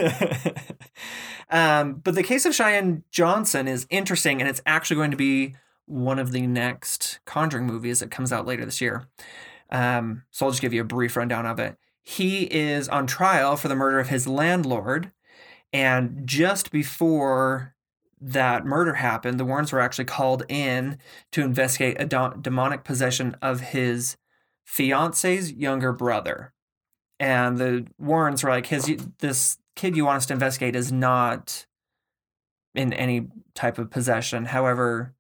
Um, 1.50 1.96
but 1.96 2.16
the 2.16 2.24
case 2.24 2.46
of 2.46 2.56
Cheyenne 2.56 3.04
Johnson 3.12 3.68
is 3.68 3.86
interesting, 3.90 4.40
and 4.40 4.50
it's 4.50 4.62
actually 4.66 4.96
going 4.96 5.12
to 5.12 5.18
be 5.18 5.56
one 5.86 6.18
of 6.18 6.32
the 6.32 6.48
next 6.48 7.20
Conjuring 7.26 7.66
movies 7.66 8.00
that 8.00 8.10
comes 8.10 8.32
out 8.32 8.48
later 8.48 8.64
this 8.64 8.80
year. 8.80 9.08
Um, 9.70 10.24
so 10.32 10.46
I'll 10.46 10.52
just 10.54 10.62
give 10.62 10.74
you 10.74 10.80
a 10.80 10.86
brief 10.86 11.18
rundown 11.18 11.46
of 11.46 11.60
it. 11.60 11.76
He 12.04 12.44
is 12.44 12.90
on 12.90 13.08
trial 13.08 13.56
for 13.56 13.68
the 13.68 13.76
murder 13.76 14.00
of 14.00 14.10
his 14.10 14.28
landlord, 14.28 15.12
and 15.72 16.26
just 16.26 16.72
before 16.72 17.76
that 18.20 18.66
murder 18.66 18.96
happened, 18.96 19.40
the 19.40 19.46
Warrens 19.46 19.72
were 19.72 19.80
actually 19.80 20.06
called 20.06 20.44
in 20.48 20.98
to 21.32 21.42
investigate 21.42 22.00
a 22.00 22.06
demonic 22.06 22.84
possession 22.84 23.36
of 23.42 23.60
his 23.62 24.18
fiance's 24.64 25.52
younger 25.52 25.92
brother. 25.92 26.54
And 27.20 27.58
the 27.58 27.88
Warrens 27.98 28.44
were 28.44 28.50
like, 28.50 28.68
"His 28.68 28.86
this 29.20 29.58
kid 29.76 29.96
you 29.96 30.06
want 30.06 30.18
us 30.18 30.26
to 30.28 30.34
investigate 30.34 30.76
is 30.76 30.92
not 30.92 31.66
in 32.74 32.94
any 32.94 33.28
type 33.54 33.78
of 33.78 33.90
possession. 33.90 34.46
However, 34.46 35.14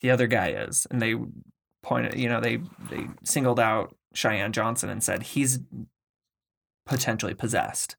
the 0.00 0.10
other 0.10 0.26
guy 0.26 0.48
is." 0.50 0.86
And 0.90 1.00
they 1.02 1.16
pointed, 1.82 2.16
you 2.16 2.28
know, 2.28 2.40
they 2.40 2.58
they 2.88 3.08
singled 3.24 3.60
out 3.60 3.96
Cheyenne 4.14 4.52
Johnson 4.52 4.90
and 4.90 5.02
said 5.02 5.22
he's 5.22 5.60
potentially 6.90 7.32
possessed. 7.32 7.96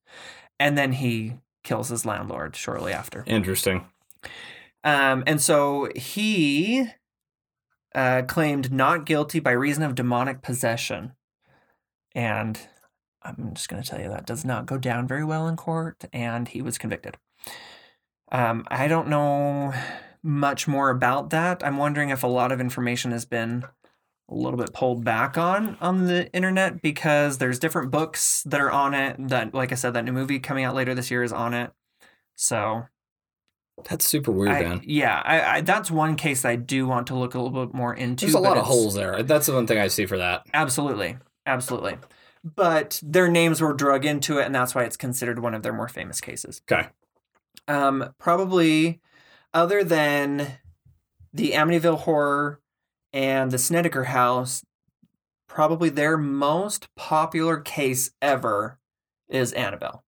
And 0.59 0.77
then 0.77 0.91
he 0.91 1.37
kills 1.63 1.89
his 1.89 2.05
landlord 2.05 2.55
shortly 2.55 2.91
after. 2.91 3.23
Interesting. 3.25 3.85
Um, 4.83 5.23
and 5.25 5.41
so 5.41 5.89
he 5.95 6.87
uh, 7.95 8.23
claimed 8.27 8.71
not 8.71 9.05
guilty 9.05 9.39
by 9.39 9.51
reason 9.51 9.81
of 9.81 9.95
demonic 9.95 10.41
possession. 10.43 11.13
And 12.13 12.59
I'm 13.23 13.53
just 13.53 13.69
going 13.69 13.81
to 13.81 13.89
tell 13.89 14.01
you 14.01 14.09
that 14.09 14.25
does 14.25 14.43
not 14.43 14.65
go 14.65 14.77
down 14.77 15.07
very 15.07 15.23
well 15.23 15.47
in 15.47 15.55
court, 15.55 16.03
and 16.11 16.47
he 16.47 16.61
was 16.61 16.77
convicted. 16.77 17.17
Um, 18.31 18.65
I 18.69 18.87
don't 18.87 19.07
know 19.07 19.73
much 20.21 20.67
more 20.67 20.89
about 20.89 21.29
that. 21.29 21.63
I'm 21.65 21.77
wondering 21.77 22.09
if 22.09 22.23
a 22.23 22.27
lot 22.27 22.51
of 22.51 22.59
information 22.59 23.11
has 23.11 23.25
been 23.25 23.63
a 24.31 24.35
little 24.35 24.57
bit 24.57 24.73
pulled 24.73 25.03
back 25.03 25.37
on 25.37 25.77
on 25.81 26.05
the 26.07 26.31
internet 26.33 26.81
because 26.81 27.37
there's 27.37 27.59
different 27.59 27.91
books 27.91 28.41
that 28.45 28.61
are 28.61 28.71
on 28.71 28.93
it. 28.93 29.17
That, 29.27 29.53
like 29.53 29.71
I 29.71 29.75
said, 29.75 29.93
that 29.93 30.05
new 30.05 30.13
movie 30.13 30.39
coming 30.39 30.63
out 30.63 30.73
later 30.73 30.95
this 30.95 31.11
year 31.11 31.21
is 31.21 31.33
on 31.33 31.53
it. 31.53 31.71
So 32.35 32.83
That's 33.89 34.05
super 34.05 34.31
weird, 34.31 34.51
I- 34.51 34.61
man. 34.63 34.81
yeah, 34.85 35.21
I, 35.23 35.41
I, 35.57 35.61
that's 35.61 35.91
one 35.91 36.15
case 36.15 36.45
I 36.45 36.55
do 36.55 36.87
want 36.87 37.07
to 37.07 37.15
look 37.15 37.35
a 37.35 37.39
little 37.41 37.65
bit 37.65 37.75
more 37.75 37.93
into. 37.93 38.25
There's 38.25 38.35
a 38.35 38.39
lot 38.39 38.57
of 38.57 38.63
holes 38.65 38.95
there. 38.95 39.21
That's 39.21 39.47
the 39.47 39.53
one 39.53 39.67
thing 39.67 39.77
I 39.79 39.87
see 39.87 40.05
for 40.05 40.17
that. 40.17 40.45
Absolutely, 40.53 41.17
absolutely. 41.45 41.97
But 42.43 42.99
their 43.03 43.27
names 43.27 43.61
were 43.61 43.73
drug 43.73 44.05
into 44.05 44.39
it, 44.39 44.45
and 44.45 44.55
that's 44.55 44.73
why 44.73 44.83
it's 44.85 44.97
considered 44.97 45.39
one 45.39 45.53
of 45.53 45.61
their 45.61 45.73
more 45.73 45.87
famous 45.89 46.19
cases. 46.21 46.61
Okay. 46.71 46.87
Um, 47.67 48.13
probably, 48.17 48.99
other 49.53 49.83
than 49.83 50.47
the 51.33 51.51
Amityville 51.51 51.99
Horror 51.99 52.59
and 53.13 53.51
the 53.51 53.57
Snedeker 53.57 54.05
House, 54.05 54.63
probably 55.47 55.89
their 55.89 56.17
most 56.17 56.87
popular 56.95 57.57
case 57.57 58.11
ever 58.21 58.79
is 59.29 59.53
Annabelle. 59.53 60.03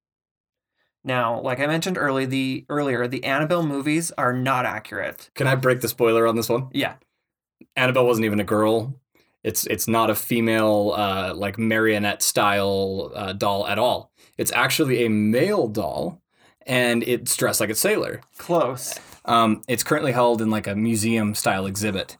Now, 1.05 1.41
like 1.41 1.59
I 1.59 1.67
mentioned 1.67 1.99
early, 1.99 2.27
the 2.27 2.65
earlier, 2.69 3.09
the 3.09 3.25
Annabelle 3.25 3.65
movies 3.65 4.13
are 4.17 4.33
not 4.33 4.65
accurate. 4.65 5.31
Can 5.35 5.49
I 5.49 5.57
break 5.57 5.81
the 5.81 5.89
spoiler 5.89 6.27
on 6.29 6.37
this 6.37 6.49
one? 6.49 6.69
Yeah, 6.73 6.95
Annabelle 7.75 8.07
wasn't 8.07 8.27
even 8.27 8.41
a 8.41 8.45
girl. 8.45 8.95
It's 9.43 9.67
it's 9.67 9.89
not 9.89 10.11
a 10.11 10.15
female 10.15 10.95
uh, 10.97 11.35
like 11.35 11.59
marionette 11.59 12.23
style 12.23 13.11
uh, 13.15 13.33
doll 13.33 13.67
at 13.67 13.79
all. 13.79 14.13
It's 14.39 14.53
actually 14.53 15.05
a 15.05 15.11
male 15.11 15.67
doll, 15.67 16.23
and 16.67 17.03
it's 17.03 17.37
dressed 17.37 17.61
like 17.61 17.71
a 17.71 17.75
sailor. 17.75 18.21
close. 18.39 18.99
Um, 19.25 19.63
it's 19.69 19.85
currently 19.85 20.13
held 20.13 20.41
in 20.41 20.51
like 20.51 20.67
a 20.67 20.75
museum 20.77 21.35
style 21.35 21.67
exhibit. 21.67 22.17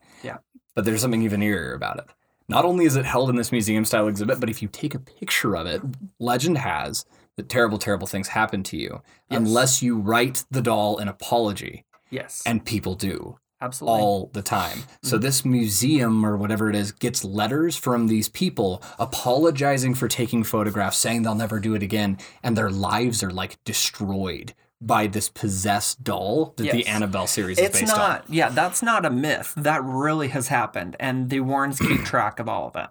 But 0.75 0.85
there's 0.85 1.01
something 1.01 1.23
even 1.23 1.41
eerier 1.41 1.75
about 1.75 1.99
it. 1.99 2.07
Not 2.49 2.65
only 2.65 2.85
is 2.85 2.97
it 2.97 3.05
held 3.05 3.31
in 3.31 3.37
this 3.37 3.53
museum 3.53 3.85
style 3.85 4.09
exhibit, 4.09 4.41
but 4.41 4.51
if 4.51 4.63
you 4.63 4.69
take 4.69 4.95
a 4.95 4.99
picture 4.99 5.57
of 5.57 5.67
it, 5.67 5.81
legend 6.19 6.59
has 6.59 7.05
that 7.37 7.49
terrible, 7.49 7.79
terrible 7.79 8.07
things 8.07 8.29
happen 8.29 8.63
to 8.65 8.77
you 8.77 9.01
Yes. 9.31 9.39
unless 9.41 9.83
you 9.83 9.99
write 9.99 10.45
the 10.51 10.61
doll 10.61 10.99
an 10.99 11.09
apology, 11.09 11.85
Yes, 12.11 12.43
and 12.45 12.63
people 12.65 12.95
do 12.95 13.39
absolutely. 13.61 14.01
all 14.01 14.31
the 14.35 14.43
time. 14.43 14.81
So 15.03 15.17
mm-hmm. 15.17 15.23
this 15.23 15.45
museum 15.45 16.27
or 16.27 16.37
whatever 16.37 16.69
it 16.69 16.77
is 16.77 16.93
gets 16.93 17.25
letters 17.25 17.77
from 17.77 18.09
these 18.09 18.29
people 18.29 18.83
apologizing 18.99 19.95
for 19.95 20.09
taking 20.09 20.45
photographs, 20.45 20.99
saying 20.99 21.23
they'll 21.23 21.35
never 21.35 21.59
do 21.61 21.75
it 21.75 21.83
again, 21.83 22.19
and 22.43 22.57
their 22.57 22.71
lives 22.71 23.23
are 23.23 23.31
like 23.31 23.63
destroyed 23.65 24.53
by 24.87 25.07
this 25.07 25.29
possessed 25.29 26.03
doll 26.03 26.55
that 26.57 26.73
the 26.73 26.87
Annabelle 26.87 27.27
series 27.27 27.59
is 27.59 27.67
it's 27.67 27.81
based 27.81 27.97
not 27.97 28.25
yeah 28.29 28.49
that's 28.49 28.83
not 28.83 29.05
a 29.07 29.11
myth 29.11 29.55
that 29.57 29.83
really 29.85 30.29
has 30.29 30.49
happened 30.49 30.97
and 30.99 31.31
the 31.31 31.41
warrens 31.41 31.79
keep 31.79 32.05
track 32.05 32.39
of 32.41 32.49
all 32.49 32.67
of 32.69 32.77
it 32.77 32.89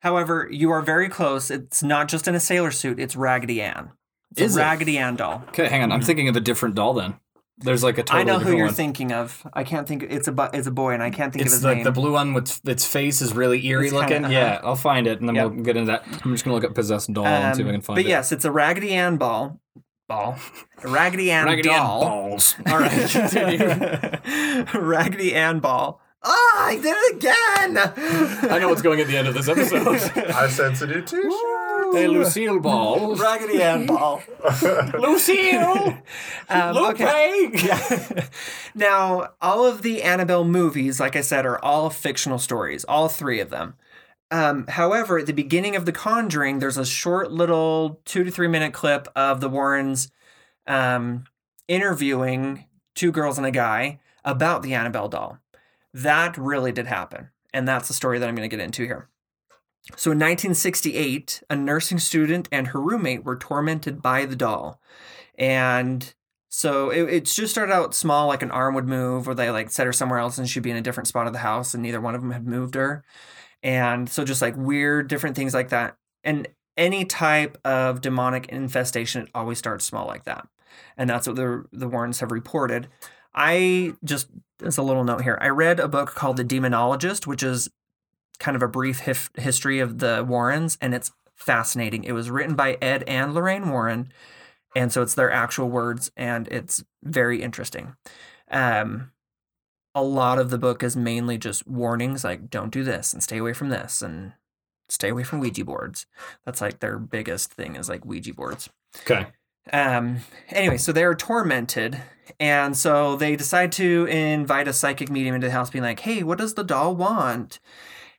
however 0.00 0.48
you 0.50 0.70
are 0.70 0.82
very 0.82 1.08
close 1.08 1.50
it's 1.50 1.82
not 1.82 2.08
just 2.08 2.28
in 2.28 2.34
a 2.34 2.40
sailor 2.40 2.70
suit 2.70 2.98
it's 3.00 3.16
raggedy 3.16 3.60
ann 3.60 3.90
it's 4.32 4.40
Is 4.42 4.56
a 4.56 4.60
it? 4.60 4.62
raggedy 4.62 4.98
ann 4.98 5.16
doll. 5.16 5.42
Okay, 5.48 5.68
hang 5.68 5.82
on. 5.82 5.90
I'm 5.90 6.02
thinking 6.02 6.28
of 6.28 6.36
a 6.36 6.40
different 6.40 6.74
doll 6.74 6.92
then. 6.92 7.14
There's 7.60 7.82
like 7.82 7.96
a 7.96 8.02
totally 8.02 8.20
i 8.20 8.24
know 8.24 8.38
who 8.38 8.54
you're 8.54 8.66
one. 8.66 8.74
thinking 8.74 9.10
of 9.10 9.44
i 9.54 9.64
can't 9.64 9.88
think 9.88 10.02
it's 10.04 10.28
a 10.28 10.32
bu- 10.32 10.50
it's 10.52 10.66
a 10.68 10.70
boy 10.70 10.92
and 10.92 11.02
i 11.02 11.10
can't 11.10 11.32
think 11.32 11.40
of 11.40 11.46
It's 11.46 11.54
his 11.56 11.64
like 11.64 11.78
name 11.78 11.84
the 11.84 11.90
blue 11.92 12.12
one 12.12 12.34
with 12.34 12.60
its 12.68 12.84
face 12.84 13.20
is 13.22 13.32
really 13.34 13.66
eerie 13.66 13.86
It's 13.86 13.94
looking. 13.94 14.24
uh-huh. 14.24 14.32
Yeah, 14.32 14.60
I'll 14.62 14.76
find 14.76 15.06
it 15.08 15.18
and 15.18 15.28
then 15.28 15.34
Yep. 15.34 15.50
we'll 15.50 15.64
get 15.64 15.76
into 15.78 15.90
that. 15.90 16.04
I'm 16.24 16.32
just 16.34 16.44
gonna 16.44 16.54
look 16.54 16.62
at 16.62 16.74
possessed 16.74 17.12
doll 17.12 17.26
and 17.26 17.56
see 17.56 17.62
if 17.62 17.66
I 17.66 17.70
Um, 17.70 17.74
can 17.76 17.80
find 17.80 17.96
but 17.96 18.00
it. 18.02 18.04
But 18.04 18.08
yes 18.10 18.30
it's 18.30 18.44
a 18.44 18.52
raggedy 18.52 18.92
ann 18.92 19.16
ball 19.16 19.58
ball 20.08 20.36
raggedy 20.82 21.30
ann 21.30 21.46
Raggedy 21.46 21.68
Ann 21.68 21.76
doll 21.76 22.00
balls. 22.00 22.56
all 22.66 22.78
right 22.78 23.10
continue 23.10 23.58
raggedy 24.80 25.34
ann 25.34 25.60
ball 25.60 26.00
ah 26.24 26.66
i 26.66 26.76
did 26.76 26.86
it 26.96 27.16
again 27.16 27.78
I 28.50 28.58
know 28.58 28.68
what's 28.68 28.82
going 28.82 29.00
at 29.00 29.06
the 29.06 29.16
end 29.16 29.28
of 29.28 29.34
this 29.34 29.48
episode. 29.48 29.86
I 30.34 30.48
sense 30.48 30.80
a 30.82 30.86
new 30.86 31.02
t-shirt. 31.02 31.94
hey, 31.94 32.08
Lucille 32.08 32.58
Ball. 32.60 33.14
Raggedy 33.14 33.62
Ann 33.62 33.86
ball. 33.86 34.22
Lucille. 34.98 35.98
Um, 36.50 36.74
Lupe. 36.74 36.98
Yeah. 36.98 38.26
now, 38.74 39.28
all 39.42 39.66
of 39.66 39.82
the 39.82 40.02
Annabelle 40.02 40.44
movies, 40.44 40.98
like 40.98 41.14
I 41.14 41.20
said, 41.20 41.44
are 41.44 41.62
all 41.62 41.90
fictional 41.90 42.38
stories, 42.38 42.84
all 42.84 43.08
three 43.08 43.38
of 43.40 43.50
them. 43.50 43.74
Um, 44.30 44.66
however, 44.66 45.18
at 45.18 45.26
the 45.26 45.32
beginning 45.32 45.74
of 45.74 45.86
The 45.86 45.92
Conjuring, 45.92 46.58
there's 46.58 46.76
a 46.76 46.84
short 46.84 47.32
little 47.32 48.00
two 48.04 48.24
to 48.24 48.30
three 48.30 48.48
minute 48.48 48.72
clip 48.72 49.08
of 49.16 49.40
the 49.40 49.48
Warrens 49.48 50.10
um, 50.66 51.24
interviewing 51.66 52.66
two 52.94 53.10
girls 53.10 53.38
and 53.38 53.46
a 53.46 53.50
guy 53.50 54.00
about 54.24 54.62
the 54.62 54.74
Annabelle 54.74 55.08
doll. 55.08 55.38
That 55.94 56.36
really 56.36 56.72
did 56.72 56.86
happen. 56.86 57.30
And 57.54 57.66
that's 57.66 57.88
the 57.88 57.94
story 57.94 58.18
that 58.18 58.28
I'm 58.28 58.34
going 58.34 58.48
to 58.48 58.54
get 58.54 58.62
into 58.62 58.84
here. 58.84 59.08
So 59.96 60.10
in 60.10 60.18
1968, 60.18 61.42
a 61.48 61.56
nursing 61.56 61.98
student 61.98 62.48
and 62.52 62.68
her 62.68 62.80
roommate 62.80 63.24
were 63.24 63.36
tormented 63.36 64.02
by 64.02 64.26
the 64.26 64.36
doll. 64.36 64.80
And 65.38 66.12
so 66.50 66.90
it, 66.90 67.04
it's 67.04 67.34
just 67.34 67.52
started 67.52 67.72
out 67.72 67.94
small, 67.94 68.28
like 68.28 68.42
an 68.42 68.50
arm 68.50 68.74
would 68.74 68.86
move, 68.86 69.26
or 69.26 69.34
they 69.34 69.50
like 69.50 69.70
set 69.70 69.86
her 69.86 69.92
somewhere 69.92 70.18
else 70.18 70.36
and 70.36 70.48
she'd 70.48 70.62
be 70.62 70.70
in 70.70 70.76
a 70.76 70.82
different 70.82 71.08
spot 71.08 71.26
of 71.26 71.32
the 71.32 71.38
house, 71.38 71.72
and 71.72 71.82
neither 71.82 72.00
one 72.00 72.14
of 72.14 72.20
them 72.20 72.32
had 72.32 72.46
moved 72.46 72.74
her. 72.74 73.02
And 73.62 74.08
so 74.08 74.24
just 74.24 74.42
like 74.42 74.56
weird, 74.56 75.08
different 75.08 75.36
things 75.36 75.54
like 75.54 75.70
that. 75.70 75.96
And 76.24 76.48
any 76.76 77.04
type 77.04 77.58
of 77.64 78.00
demonic 78.00 78.46
infestation, 78.48 79.22
it 79.22 79.30
always 79.34 79.58
starts 79.58 79.84
small 79.84 80.06
like 80.06 80.24
that. 80.24 80.46
And 80.96 81.08
that's 81.10 81.26
what 81.26 81.36
the 81.36 81.64
the 81.72 81.88
Warrens 81.88 82.20
have 82.20 82.30
reported. 82.30 82.88
I 83.34 83.94
just 84.04 84.28
as 84.62 84.78
a 84.78 84.82
little 84.82 85.04
note 85.04 85.22
here, 85.22 85.38
I 85.40 85.48
read 85.48 85.80
a 85.80 85.88
book 85.88 86.14
called 86.14 86.36
The 86.36 86.44
Demonologist, 86.44 87.26
which 87.26 87.42
is 87.42 87.68
kind 88.38 88.56
of 88.56 88.62
a 88.62 88.68
brief 88.68 89.00
hif- 89.00 89.30
history 89.36 89.80
of 89.80 89.98
the 89.98 90.24
Warrens, 90.26 90.78
and 90.80 90.94
it's 90.94 91.12
fascinating. 91.34 92.04
It 92.04 92.12
was 92.12 92.30
written 92.30 92.54
by 92.54 92.78
Ed 92.80 93.04
and 93.06 93.34
Lorraine 93.34 93.70
Warren, 93.70 94.12
and 94.76 94.92
so 94.92 95.02
it's 95.02 95.14
their 95.14 95.30
actual 95.30 95.68
words, 95.68 96.10
and 96.16 96.46
it's 96.48 96.84
very 97.02 97.42
interesting. 97.42 97.96
Um, 98.50 99.12
a 99.98 100.02
lot 100.02 100.38
of 100.38 100.50
the 100.50 100.58
book 100.58 100.82
is 100.82 100.96
mainly 100.96 101.38
just 101.38 101.66
warnings, 101.66 102.24
like 102.24 102.50
don't 102.50 102.72
do 102.72 102.84
this 102.84 103.12
and 103.12 103.22
stay 103.22 103.38
away 103.38 103.52
from 103.52 103.68
this, 103.68 104.02
and 104.02 104.32
stay 104.88 105.10
away 105.10 105.24
from 105.24 105.40
Ouija 105.40 105.64
boards. 105.64 106.06
That's 106.44 106.60
like 106.60 106.80
their 106.80 106.98
biggest 106.98 107.52
thing 107.52 107.76
is 107.76 107.88
like 107.88 108.04
Ouija 108.04 108.34
boards. 108.34 108.70
Okay. 109.00 109.26
Um, 109.72 110.18
anyway, 110.48 110.78
so 110.78 110.92
they're 110.92 111.14
tormented. 111.14 112.00
And 112.40 112.76
so 112.76 113.16
they 113.16 113.36
decide 113.36 113.72
to 113.72 114.06
invite 114.06 114.68
a 114.68 114.72
psychic 114.72 115.10
medium 115.10 115.34
into 115.34 115.46
the 115.46 115.52
house, 115.52 115.70
being 115.70 115.84
like, 115.84 116.00
hey, 116.00 116.22
what 116.22 116.38
does 116.38 116.54
the 116.54 116.64
doll 116.64 116.94
want? 116.94 117.58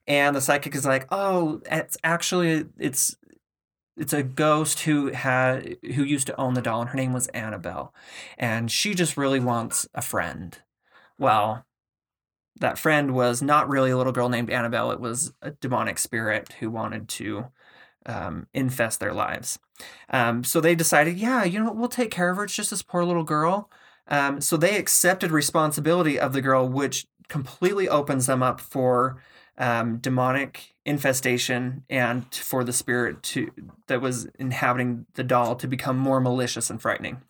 And 0.08 0.36
the 0.36 0.42
psychic 0.42 0.76
is 0.76 0.86
like, 0.86 1.08
oh, 1.12 1.62
it's 1.72 1.98
actually 2.04 2.66
it's 2.78 3.16
it's 3.96 4.14
a 4.14 4.24
ghost 4.24 4.82
who 4.82 5.08
had 5.12 5.78
who 5.84 6.04
used 6.04 6.28
to 6.28 6.40
own 6.40 6.54
the 6.54 6.62
doll, 6.62 6.82
and 6.82 6.90
her 6.90 6.96
name 6.96 7.14
was 7.14 7.28
Annabelle. 7.30 7.94
And 8.38 8.72
she 8.72 8.96
just 8.96 9.18
really 9.18 9.40
wants 9.40 9.88
a 9.94 10.02
friend. 10.02 10.58
Well, 11.20 11.66
that 12.60 12.78
friend 12.78 13.14
was 13.14 13.42
not 13.42 13.70
really 13.70 13.92
a 13.92 13.98
little 13.98 14.14
girl 14.14 14.30
named 14.30 14.50
Annabelle. 14.50 14.92
It 14.92 15.00
was 15.00 15.34
a 15.42 15.52
demonic 15.52 15.98
spirit 15.98 16.54
who 16.60 16.70
wanted 16.70 17.08
to 17.10 17.48
um, 18.06 18.48
infest 18.54 19.00
their 19.00 19.14
lives. 19.14 19.60
Um, 20.10 20.44
so 20.44 20.60
they 20.60 20.76
decided, 20.76 21.18
yeah, 21.18 21.44
you 21.44 21.64
know, 21.64 21.72
we'll 21.72 21.88
take 21.90 22.12
care 22.12 22.30
of 22.30 22.38
her. 22.38 22.44
It's 22.44 22.56
just 22.56 22.70
this 22.70 22.82
poor 22.82 23.04
little 23.04 23.24
girl. 23.24 23.70
Um, 24.08 24.42
so 24.42 24.58
they 24.58 24.78
accepted 24.78 25.32
responsibility 25.32 26.20
of 26.20 26.34
the 26.34 26.42
girl, 26.42 26.68
which 26.68 27.08
completely 27.28 27.88
opens 27.88 28.26
them 28.26 28.42
up 28.42 28.60
for 28.60 29.22
um, 29.58 29.98
demonic 29.98 30.74
infestation 30.86 31.84
and 31.90 32.34
for 32.34 32.64
the 32.64 32.74
spirit 32.74 33.22
to 33.22 33.52
that 33.88 34.02
was 34.02 34.26
inhabiting 34.40 35.06
the 35.14 35.24
doll 35.24 35.56
to 35.56 35.68
become 35.68 35.98
more 35.98 36.20
malicious 36.20 36.70
and 36.70 36.82
frightening. 36.82 37.22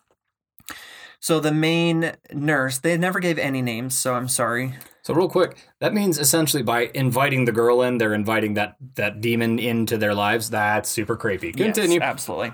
So 1.18 1.38
the 1.38 1.52
main 1.52 2.12
nurse, 2.32 2.78
they 2.78 2.96
never 2.96 3.20
gave 3.20 3.38
any 3.38 3.60
names, 3.60 3.94
so 3.94 4.14
I'm 4.14 4.28
sorry. 4.28 4.76
So 5.10 5.16
real 5.16 5.28
quick, 5.28 5.56
that 5.80 5.92
means 5.92 6.20
essentially 6.20 6.62
by 6.62 6.88
inviting 6.94 7.44
the 7.44 7.50
girl 7.50 7.82
in, 7.82 7.98
they're 7.98 8.14
inviting 8.14 8.54
that 8.54 8.76
that 8.94 9.20
demon 9.20 9.58
into 9.58 9.98
their 9.98 10.14
lives. 10.14 10.50
That's 10.50 10.88
super 10.88 11.16
creepy. 11.16 11.50
Continue. 11.50 11.98
Yes, 11.98 12.02
absolutely. 12.02 12.52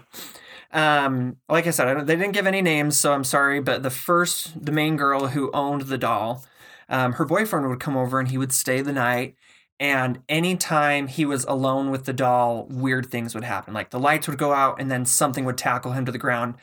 Um, 0.72 1.36
like 1.50 1.66
I 1.66 1.70
said, 1.70 1.86
I 1.86 2.02
they 2.02 2.16
didn't 2.16 2.32
give 2.32 2.46
any 2.46 2.62
names, 2.62 2.96
so 2.96 3.12
I'm 3.12 3.24
sorry. 3.24 3.60
But 3.60 3.82
the 3.82 3.90
first, 3.90 4.64
the 4.64 4.72
main 4.72 4.96
girl 4.96 5.26
who 5.26 5.50
owned 5.52 5.82
the 5.82 5.98
doll, 5.98 6.46
um, 6.88 7.12
her 7.12 7.26
boyfriend 7.26 7.68
would 7.68 7.78
come 7.78 7.94
over 7.94 8.18
and 8.18 8.28
he 8.28 8.38
would 8.38 8.54
stay 8.54 8.80
the 8.80 8.94
night. 8.94 9.34
And 9.78 10.20
anytime 10.26 11.08
he 11.08 11.26
was 11.26 11.44
alone 11.44 11.90
with 11.90 12.06
the 12.06 12.14
doll, 12.14 12.66
weird 12.70 13.10
things 13.10 13.34
would 13.34 13.44
happen. 13.44 13.74
Like 13.74 13.90
the 13.90 14.00
lights 14.00 14.28
would 14.28 14.38
go 14.38 14.54
out 14.54 14.80
and 14.80 14.90
then 14.90 15.04
something 15.04 15.44
would 15.44 15.58
tackle 15.58 15.92
him 15.92 16.06
to 16.06 16.12
the 16.12 16.16
ground 16.16 16.54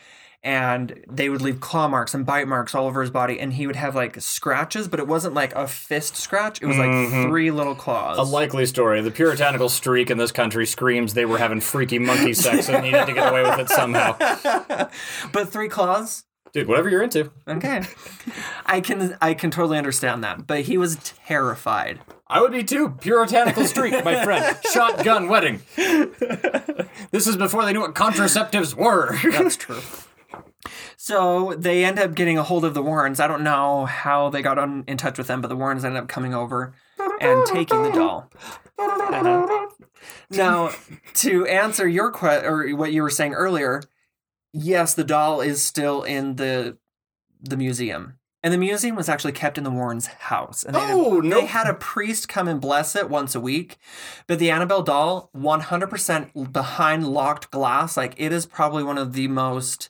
and 0.45 1.03
they 1.09 1.29
would 1.29 1.41
leave 1.41 1.61
claw 1.61 1.87
marks 1.87 2.13
and 2.13 2.25
bite 2.25 2.47
marks 2.47 2.75
all 2.75 2.85
over 2.85 2.99
his 3.01 3.09
body 3.09 3.39
and 3.39 3.53
he 3.53 3.65
would 3.65 3.77
have 3.77 3.95
like 3.95 4.19
scratches 4.21 4.87
but 4.89 4.99
it 4.99 5.07
wasn't 5.07 5.33
like 5.33 5.55
a 5.55 5.65
fist 5.67 6.17
scratch 6.17 6.61
it 6.61 6.65
was 6.65 6.77
like 6.77 6.89
Mhm. 6.89 7.27
three 7.29 7.49
little 7.49 7.75
claws 7.75 8.17
A 8.17 8.23
likely 8.23 8.65
story. 8.65 8.99
The 9.01 9.11
puritanical 9.11 9.69
streak 9.69 10.09
in 10.11 10.17
this 10.17 10.31
country 10.33 10.65
screams 10.65 11.13
they 11.13 11.25
were 11.25 11.37
having 11.37 11.61
freaky 11.61 11.97
monkey 11.99 12.33
sex 12.33 12.67
and 12.69 12.83
needed 12.83 13.05
to 13.05 13.13
get 13.13 13.29
away 13.31 13.43
with 13.43 13.59
it 13.59 13.69
somehow. 13.69 14.15
but 15.31 15.49
three 15.49 15.69
claws 15.69 16.25
Dude, 16.51 16.67
whatever 16.67 16.87
you're 16.89 17.01
into. 17.01 17.31
okay 17.47 17.81
i 18.65 18.79
can 18.81 19.17
i 19.21 19.33
can 19.33 19.49
totally 19.49 19.77
understand 19.77 20.23
that 20.23 20.45
but 20.45 20.61
he 20.61 20.77
was 20.77 20.97
terrified 21.25 21.99
I 22.25 22.41
would 22.41 22.51
be 22.53 22.63
too. 22.63 22.89
Puritanical 22.99 23.63
streak, 23.65 23.93
my 24.03 24.23
friend. 24.23 24.57
Shotgun 24.73 25.27
wedding. 25.27 25.61
This 27.11 27.27
is 27.27 27.37
before 27.37 27.63
they 27.63 27.73
knew 27.73 27.81
what 27.81 27.93
contraceptives 27.93 28.73
were. 28.73 29.15
that's 29.31 29.55
true 29.55 29.81
so 31.05 31.53
they 31.57 31.83
end 31.83 31.99
up 31.99 32.15
getting 32.15 32.37
a 32.37 32.43
hold 32.43 32.63
of 32.63 32.73
the 32.73 32.81
warrens 32.81 33.19
i 33.19 33.27
don't 33.27 33.43
know 33.43 33.85
how 33.85 34.29
they 34.29 34.41
got 34.41 34.57
on, 34.57 34.83
in 34.87 34.97
touch 34.97 35.17
with 35.17 35.27
them 35.27 35.41
but 35.41 35.49
the 35.49 35.55
warrens 35.55 35.83
ended 35.83 36.01
up 36.01 36.07
coming 36.07 36.33
over 36.33 36.73
and 37.19 37.45
taking 37.47 37.83
the 37.83 37.91
doll 37.91 38.31
Uh-huh. 38.79 39.67
Now, 40.29 40.71
to 41.15 41.45
answer 41.45 41.87
your 41.87 42.11
question 42.11 42.45
or 42.45 42.69
what 42.75 42.91
you 42.91 43.01
were 43.03 43.09
saying 43.09 43.33
earlier, 43.33 43.81
yes, 44.51 44.93
the 44.95 45.03
doll 45.03 45.39
is 45.41 45.63
still 45.63 46.03
in 46.03 46.35
the 46.35 46.77
the 47.41 47.55
museum. 47.57 48.17
And 48.41 48.53
the 48.53 48.57
museum 48.57 48.95
was 48.97 49.07
actually 49.07 49.31
kept 49.31 49.57
in 49.57 49.63
the 49.63 49.71
Warrens' 49.71 50.07
house. 50.07 50.63
And 50.63 50.75
they, 50.75 50.79
Oh, 50.81 51.15
had, 51.21 51.23
no. 51.23 51.39
they 51.39 51.45
had 51.45 51.67
a 51.67 51.73
priest 51.73 52.27
come 52.27 52.49
and 52.49 52.59
bless 52.59 52.95
it 52.95 53.09
once 53.09 53.35
a 53.35 53.39
week. 53.39 53.77
But 54.27 54.39
the 54.39 54.51
Annabelle 54.51 54.81
doll, 54.83 55.29
100% 55.33 56.51
behind 56.51 57.07
locked 57.07 57.51
glass, 57.51 57.95
like 57.95 58.13
it 58.17 58.33
is 58.33 58.45
probably 58.45 58.83
one 58.83 58.97
of 58.97 59.13
the 59.13 59.29
most, 59.29 59.89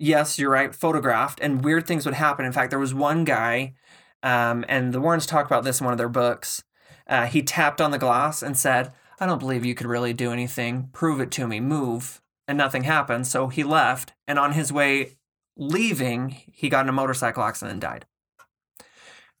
yes, 0.00 0.38
you're 0.38 0.50
right, 0.50 0.74
photographed. 0.74 1.38
And 1.40 1.64
weird 1.64 1.86
things 1.86 2.04
would 2.04 2.14
happen. 2.14 2.44
In 2.44 2.52
fact, 2.52 2.70
there 2.70 2.78
was 2.78 2.92
one 2.94 3.24
guy, 3.24 3.74
um, 4.22 4.64
and 4.68 4.92
the 4.92 5.00
Warrens 5.00 5.26
talk 5.26 5.46
about 5.46 5.62
this 5.62 5.80
in 5.80 5.84
one 5.84 5.92
of 5.92 5.98
their 5.98 6.08
books. 6.08 6.64
Uh, 7.06 7.26
he 7.26 7.42
tapped 7.42 7.80
on 7.80 7.90
the 7.90 7.98
glass 7.98 8.42
and 8.42 8.56
said, 8.56 8.92
I 9.20 9.26
don't 9.26 9.38
believe 9.38 9.64
you 9.64 9.74
could 9.74 9.86
really 9.86 10.12
do 10.12 10.32
anything. 10.32 10.88
Prove 10.92 11.20
it 11.20 11.30
to 11.32 11.46
me. 11.46 11.60
Move. 11.60 12.20
And 12.48 12.56
nothing 12.58 12.84
happened. 12.84 13.26
So 13.26 13.48
he 13.48 13.62
left. 13.62 14.12
And 14.26 14.38
on 14.38 14.52
his 14.52 14.72
way 14.72 15.18
leaving, 15.56 16.36
he 16.52 16.68
got 16.68 16.84
in 16.84 16.88
a 16.88 16.92
motorcycle 16.92 17.42
accident 17.42 17.72
and 17.72 17.80
died. 17.80 18.06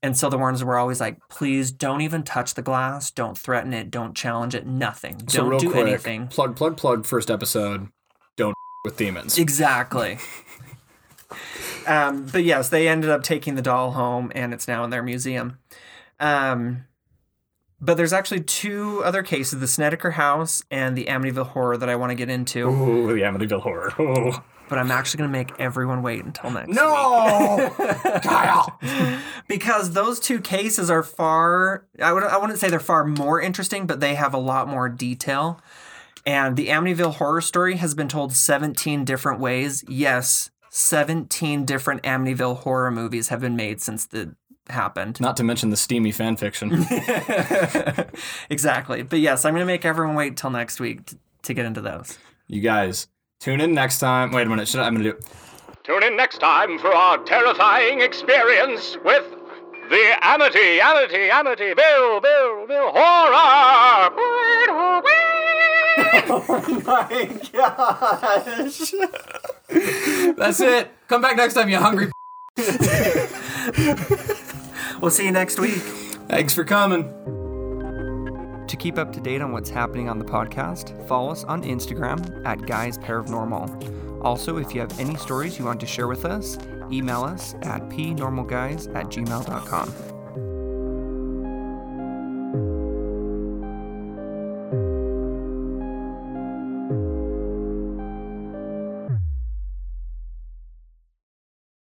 And 0.02 0.16
so 0.16 0.30
the 0.30 0.38
Warrens 0.38 0.64
were 0.64 0.78
always 0.78 1.00
like, 1.00 1.18
please 1.28 1.70
don't 1.70 2.00
even 2.00 2.22
touch 2.22 2.54
the 2.54 2.62
glass. 2.62 3.10
Don't 3.10 3.36
threaten 3.36 3.72
it. 3.74 3.90
Don't 3.90 4.14
challenge 4.16 4.54
it. 4.54 4.66
Nothing. 4.66 5.28
So 5.28 5.42
Don't 5.42 5.50
real 5.50 5.58
do 5.60 5.70
quick, 5.70 5.86
anything. 5.88 6.28
plug, 6.28 6.56
plug, 6.56 6.76
plug. 6.76 7.04
First 7.04 7.30
episode. 7.30 7.88
Don't 8.36 8.54
with 8.84 8.96
demons. 8.96 9.38
Exactly. 9.38 10.18
um, 11.86 12.26
but 12.26 12.44
yes, 12.44 12.68
they 12.68 12.88
ended 12.88 13.10
up 13.10 13.22
taking 13.22 13.54
the 13.54 13.62
doll 13.62 13.92
home, 13.92 14.30
and 14.34 14.52
it's 14.52 14.68
now 14.68 14.84
in 14.84 14.90
their 14.90 15.02
museum. 15.02 15.58
Um, 16.18 16.84
but 17.80 17.96
there's 17.96 18.12
actually 18.12 18.42
two 18.42 19.02
other 19.04 19.22
cases: 19.22 19.60
the 19.60 19.68
Snedeker 19.68 20.12
House 20.12 20.62
and 20.70 20.96
the 20.96 21.06
Amityville 21.06 21.48
Horror 21.48 21.76
that 21.76 21.88
I 21.88 21.96
want 21.96 22.10
to 22.10 22.16
get 22.16 22.30
into. 22.30 22.68
Ooh, 22.68 23.08
the 23.08 23.22
Amityville 23.22 23.62
horror. 23.62 23.92
Ooh. 23.98 24.32
But 24.68 24.78
I'm 24.78 24.92
actually 24.92 25.18
going 25.18 25.32
to 25.32 25.36
make 25.36 25.50
everyone 25.58 26.00
wait 26.00 26.24
until 26.24 26.52
next. 26.52 26.68
No, 26.68 27.74
Kyle. 28.22 28.78
because 29.50 29.90
those 29.94 30.20
two 30.20 30.40
cases 30.40 30.88
are 30.88 31.02
far 31.02 31.84
I, 32.00 32.12
would, 32.12 32.22
I 32.22 32.38
wouldn't 32.38 32.60
say 32.60 32.70
they're 32.70 32.78
far 32.78 33.04
more 33.04 33.40
interesting 33.40 33.86
but 33.86 33.98
they 33.98 34.14
have 34.14 34.32
a 34.32 34.38
lot 34.38 34.68
more 34.68 34.88
detail 34.88 35.60
and 36.24 36.56
the 36.56 36.68
amityville 36.68 37.16
horror 37.16 37.40
story 37.40 37.76
has 37.76 37.94
been 37.94 38.08
told 38.08 38.32
17 38.32 39.04
different 39.04 39.40
ways 39.40 39.84
yes 39.88 40.50
17 40.70 41.64
different 41.64 42.02
amityville 42.04 42.58
horror 42.58 42.90
movies 42.90 43.28
have 43.28 43.40
been 43.40 43.56
made 43.56 43.80
since 43.80 44.06
the 44.06 44.34
happened 44.68 45.20
Not 45.20 45.36
to 45.38 45.42
mention 45.44 45.70
the 45.70 45.76
steamy 45.76 46.12
fan 46.12 46.36
fiction. 46.36 46.70
exactly 48.50 49.02
but 49.02 49.18
yes 49.18 49.44
i'm 49.44 49.52
going 49.52 49.62
to 49.62 49.66
make 49.66 49.84
everyone 49.84 50.14
wait 50.14 50.36
till 50.36 50.50
next 50.50 50.78
week 50.78 51.06
t- 51.06 51.16
to 51.42 51.54
get 51.54 51.66
into 51.66 51.80
those 51.80 52.18
You 52.46 52.60
guys, 52.60 53.08
tune 53.40 53.60
in 53.60 53.74
next 53.74 53.98
time. 53.98 54.30
Wait 54.32 54.46
a 54.46 54.50
minute. 54.50 54.68
Should 54.68 54.80
I, 54.80 54.86
I'm 54.86 54.94
gonna 54.94 55.12
do. 55.12 55.18
Tune 55.84 56.02
in 56.04 56.16
next 56.16 56.38
time 56.38 56.78
for 56.78 56.92
our 56.94 57.18
terrifying 57.24 58.00
experience 58.00 58.96
with 59.04 59.24
the 59.88 60.14
Amity, 60.22 60.80
Amity, 60.80 61.30
Amity, 61.30 61.74
Bill, 61.74 62.20
Bill, 62.20 62.66
Bill 62.68 62.92
Horror! 62.94 64.10
oh 66.32 66.82
my 66.86 67.28
gosh 67.52 68.92
That's 70.36 70.60
it. 70.60 70.90
Come 71.08 71.22
back 71.22 71.36
next 71.36 71.54
time, 71.54 71.68
you 71.68 71.78
hungry. 71.78 72.12
we'll 75.00 75.10
see 75.10 75.24
you 75.24 75.32
next 75.32 75.58
week 75.58 75.82
Thanks 76.30 76.54
for 76.54 76.62
coming. 76.62 77.02
To 78.68 78.76
keep 78.76 78.98
up 78.98 79.12
to 79.14 79.20
date 79.20 79.42
on 79.42 79.50
what's 79.50 79.68
happening 79.68 80.08
on 80.08 80.20
the 80.20 80.24
podcast, 80.24 81.08
follow 81.08 81.32
us 81.32 81.42
on 81.42 81.64
Instagram 81.64 82.46
at 82.46 82.66
Guys 82.66 82.96
Paranormal. 82.98 84.24
Also, 84.24 84.58
if 84.58 84.72
you 84.72 84.80
have 84.80 85.00
any 85.00 85.16
stories 85.16 85.58
you 85.58 85.64
want 85.64 85.80
to 85.80 85.86
share 85.86 86.06
with 86.06 86.24
us, 86.24 86.56
email 86.92 87.24
us 87.24 87.54
at 87.62 87.82
pnormalguys 87.88 88.94
at 88.94 89.06
gmail.com. 89.06 90.19